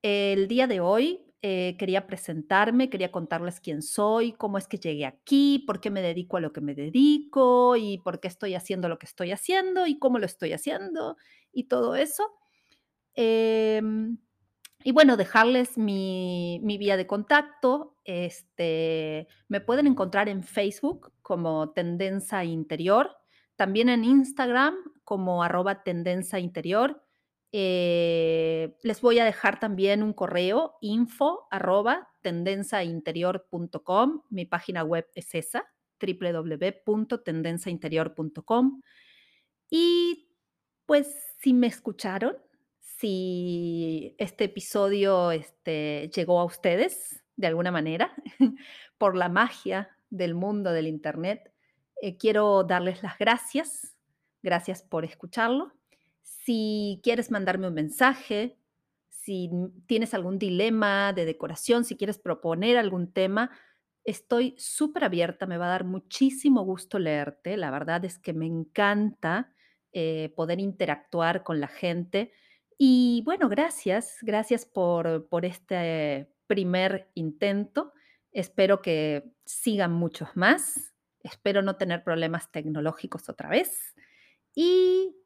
el 0.01 0.47
día 0.47 0.65
de 0.65 0.79
hoy 0.79 1.28
eh, 1.41 1.77
quería 1.79 2.05
presentarme, 2.05 2.89
quería 2.89 3.13
contarles 3.13 3.61
quién 3.61 3.81
soy, 3.81 4.33
cómo 4.33 4.57
es 4.57 4.67
que 4.67 4.77
llegué 4.77 5.05
aquí, 5.05 5.63
por 5.65 5.79
qué 5.79 5.89
me 5.89 6.01
dedico 6.01 6.35
a 6.35 6.41
lo 6.41 6.51
que 6.51 6.59
me 6.59 6.75
dedico 6.75 7.77
y 7.77 7.99
por 7.99 8.19
qué 8.19 8.27
estoy 8.27 8.55
haciendo 8.55 8.89
lo 8.89 8.99
que 8.99 9.05
estoy 9.05 9.31
haciendo 9.31 9.87
y 9.87 9.97
cómo 9.99 10.19
lo 10.19 10.25
estoy 10.25 10.51
haciendo 10.51 11.15
y 11.53 11.65
todo 11.65 11.95
eso. 11.95 12.29
Em, 13.13 14.17
y 14.83 14.91
bueno, 14.91 15.15
dejarles 15.15 15.77
mi, 15.77 16.59
mi 16.63 16.77
vía 16.77 16.97
de 16.97 17.07
contacto. 17.07 17.95
Este, 18.03 19.27
me 19.47 19.61
pueden 19.61 19.87
encontrar 19.87 20.27
en 20.29 20.43
Facebook 20.43 21.13
como 21.21 21.71
Tendencia 21.71 22.43
Interior, 22.43 23.15
también 23.55 23.87
en 23.89 24.03
Instagram 24.03 24.75
como 25.05 25.41
arroba 25.43 25.83
Tendencia 25.83 26.39
Interior. 26.39 27.01
Eh, 27.51 28.77
les 28.83 29.01
voy 29.01 29.17
a 29.19 29.25
dejar 29.25 29.59
también 29.59 30.03
un 30.03 30.13
correo 30.13 30.77
info 30.81 31.47
arroba 31.49 32.09
tendenciainterior.com. 32.21 34.21
Mi 34.29 34.45
página 34.45 34.83
web 34.83 35.07
es 35.15 35.33
esa, 35.33 35.65
www.tendenciainterior.com. 35.99 38.81
Y 39.69 40.29
pues 40.85 41.35
si 41.39 41.53
me 41.53 41.67
escucharon, 41.67 42.37
si 42.79 44.15
este 44.17 44.45
episodio 44.45 45.31
este, 45.31 46.09
llegó 46.13 46.39
a 46.39 46.45
ustedes 46.45 47.23
de 47.35 47.47
alguna 47.47 47.71
manera 47.71 48.13
por 48.97 49.15
la 49.15 49.29
magia 49.29 49.89
del 50.09 50.35
mundo 50.35 50.71
del 50.71 50.87
Internet, 50.87 51.53
eh, 52.01 52.17
quiero 52.17 52.63
darles 52.63 53.03
las 53.03 53.17
gracias. 53.17 53.95
Gracias 54.41 54.83
por 54.83 55.05
escucharlo. 55.05 55.78
Si 56.49 56.99
quieres 57.03 57.29
mandarme 57.29 57.67
un 57.67 57.75
mensaje, 57.75 58.57
si 59.07 59.51
tienes 59.85 60.15
algún 60.15 60.39
dilema 60.39 61.13
de 61.13 61.25
decoración, 61.25 61.85
si 61.85 61.95
quieres 61.95 62.17
proponer 62.17 62.75
algún 62.75 63.13
tema, 63.13 63.51
estoy 64.03 64.55
súper 64.57 65.03
abierta. 65.03 65.45
Me 65.45 65.59
va 65.59 65.67
a 65.67 65.69
dar 65.69 65.83
muchísimo 65.83 66.63
gusto 66.63 66.97
leerte. 66.97 67.55
La 67.55 67.69
verdad 67.69 68.03
es 68.03 68.17
que 68.17 68.33
me 68.33 68.47
encanta 68.47 69.53
eh, 69.91 70.33
poder 70.35 70.59
interactuar 70.59 71.43
con 71.43 71.59
la 71.59 71.67
gente. 71.67 72.31
Y 72.79 73.21
bueno, 73.25 73.47
gracias, 73.47 74.17
gracias 74.23 74.65
por, 74.65 75.27
por 75.27 75.45
este 75.45 76.33
primer 76.47 77.11
intento. 77.13 77.93
Espero 78.31 78.81
que 78.81 79.23
sigan 79.45 79.93
muchos 79.93 80.29
más. 80.35 80.95
Espero 81.21 81.61
no 81.61 81.75
tener 81.75 82.03
problemas 82.03 82.51
tecnológicos 82.51 83.29
otra 83.29 83.49
vez. 83.49 83.93
Y 84.55 85.18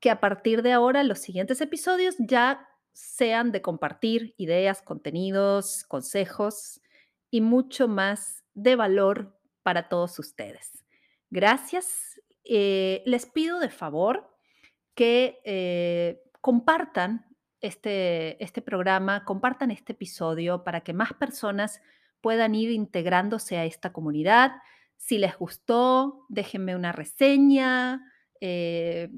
que 0.00 0.10
a 0.10 0.20
partir 0.20 0.62
de 0.62 0.72
ahora 0.72 1.04
los 1.04 1.18
siguientes 1.18 1.60
episodios 1.60 2.16
ya 2.18 2.66
sean 2.92 3.52
de 3.52 3.62
compartir 3.62 4.34
ideas, 4.38 4.82
contenidos, 4.82 5.84
consejos 5.84 6.80
y 7.30 7.40
mucho 7.40 7.86
más 7.86 8.44
de 8.54 8.76
valor 8.76 9.38
para 9.62 9.88
todos 9.88 10.18
ustedes. 10.18 10.84
Gracias. 11.30 12.20
Eh, 12.44 13.02
les 13.06 13.26
pido 13.26 13.60
de 13.60 13.70
favor 13.70 14.34
que 14.94 15.40
eh, 15.44 16.22
compartan 16.40 17.26
este, 17.60 18.42
este 18.42 18.62
programa, 18.62 19.24
compartan 19.24 19.70
este 19.70 19.92
episodio 19.92 20.64
para 20.64 20.80
que 20.80 20.94
más 20.94 21.12
personas 21.12 21.80
puedan 22.20 22.54
ir 22.54 22.70
integrándose 22.70 23.58
a 23.58 23.64
esta 23.64 23.92
comunidad. 23.92 24.52
Si 24.96 25.18
les 25.18 25.36
gustó, 25.36 26.26
déjenme 26.28 26.74
una 26.74 26.92
reseña. 26.92 28.02
eh, 28.40 29.10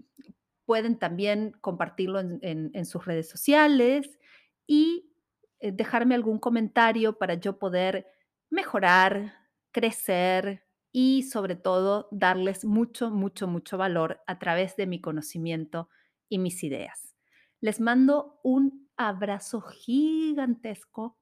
pueden 0.72 0.98
también 0.98 1.52
compartirlo 1.60 2.18
en, 2.18 2.86
sus 2.86 3.04
redes 3.04 3.28
sociales 3.28 4.18
y 4.66 5.12
eh, 5.60 5.70
dejarme 5.70 6.14
algún 6.14 6.38
comentario 6.38 7.18
para 7.18 7.34
yo 7.34 7.58
poder 7.58 8.06
mejorar, 8.48 9.34
crecer 9.70 10.64
y 10.90 11.24
sobre 11.24 11.56
todo 11.56 12.08
darles 12.10 12.64
mucho, 12.64 13.10
mucho, 13.10 13.46
mucho 13.48 13.76
valor 13.76 14.22
a 14.26 14.38
través 14.38 14.74
de 14.76 14.86
mi 14.86 14.98
conocimiento 14.98 15.90
y 16.30 16.38
mis 16.38 16.64
ideas. 16.64 17.14
Les 17.60 17.78
mando 17.78 18.40
un 18.42 18.88
abrazo 18.96 19.60
gigantesco. 19.60 21.18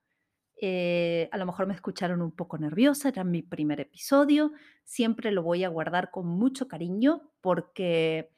Eh, 0.63 1.29
a 1.33 1.39
lo 1.39 1.47
mejor 1.47 1.67
me 1.67 1.75
escucharon 1.75 2.23
un 2.23 2.31
poco 2.31 2.57
nerviosa, 2.57 3.09
era 3.09 3.25
mi 3.25 3.43
primer 3.43 3.81
episodio. 3.81 4.53
Siempre 4.85 5.33
lo 5.33 5.43
voy 5.43 5.65
a 5.65 5.71
guardar 5.71 6.13
con 6.13 6.29
mucho 6.29 6.69
cariño 6.69 7.33
porque 7.41 8.31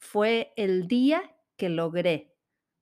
fue 0.00 0.52
el 0.56 0.88
día 0.88 1.36
que 1.56 1.68
logré 1.68 2.34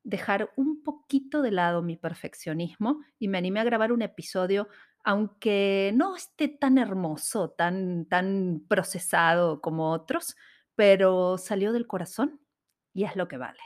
dejar 0.04 0.50
un 0.56 0.82
poquito 0.82 1.42
de 1.42 1.50
lado 1.50 1.82
mi 1.82 1.96
perfeccionismo 1.96 3.02
y 3.18 3.28
me 3.28 3.36
animé 3.36 3.60
a 3.60 3.64
grabar 3.64 3.92
un 3.92 4.02
episodio, 4.02 4.68
aunque 5.04 5.92
no 5.94 6.16
esté 6.16 6.48
tan 6.48 6.78
hermoso, 6.78 7.50
tan, 7.50 8.06
tan 8.06 8.64
procesado 8.68 9.60
como 9.60 9.90
otros, 9.90 10.36
pero 10.74 11.36
salió 11.36 11.72
del 11.72 11.86
corazón 11.86 12.40
y 12.94 13.04
es 13.04 13.16
lo 13.16 13.28
que 13.28 13.36
vale. 13.36 13.60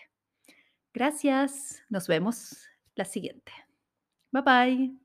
Gracias, 0.92 1.82
nos 1.88 2.08
vemos 2.08 2.66
la 2.94 3.04
siguiente. 3.04 3.52
Bye 4.32 4.42
bye. 4.42 5.01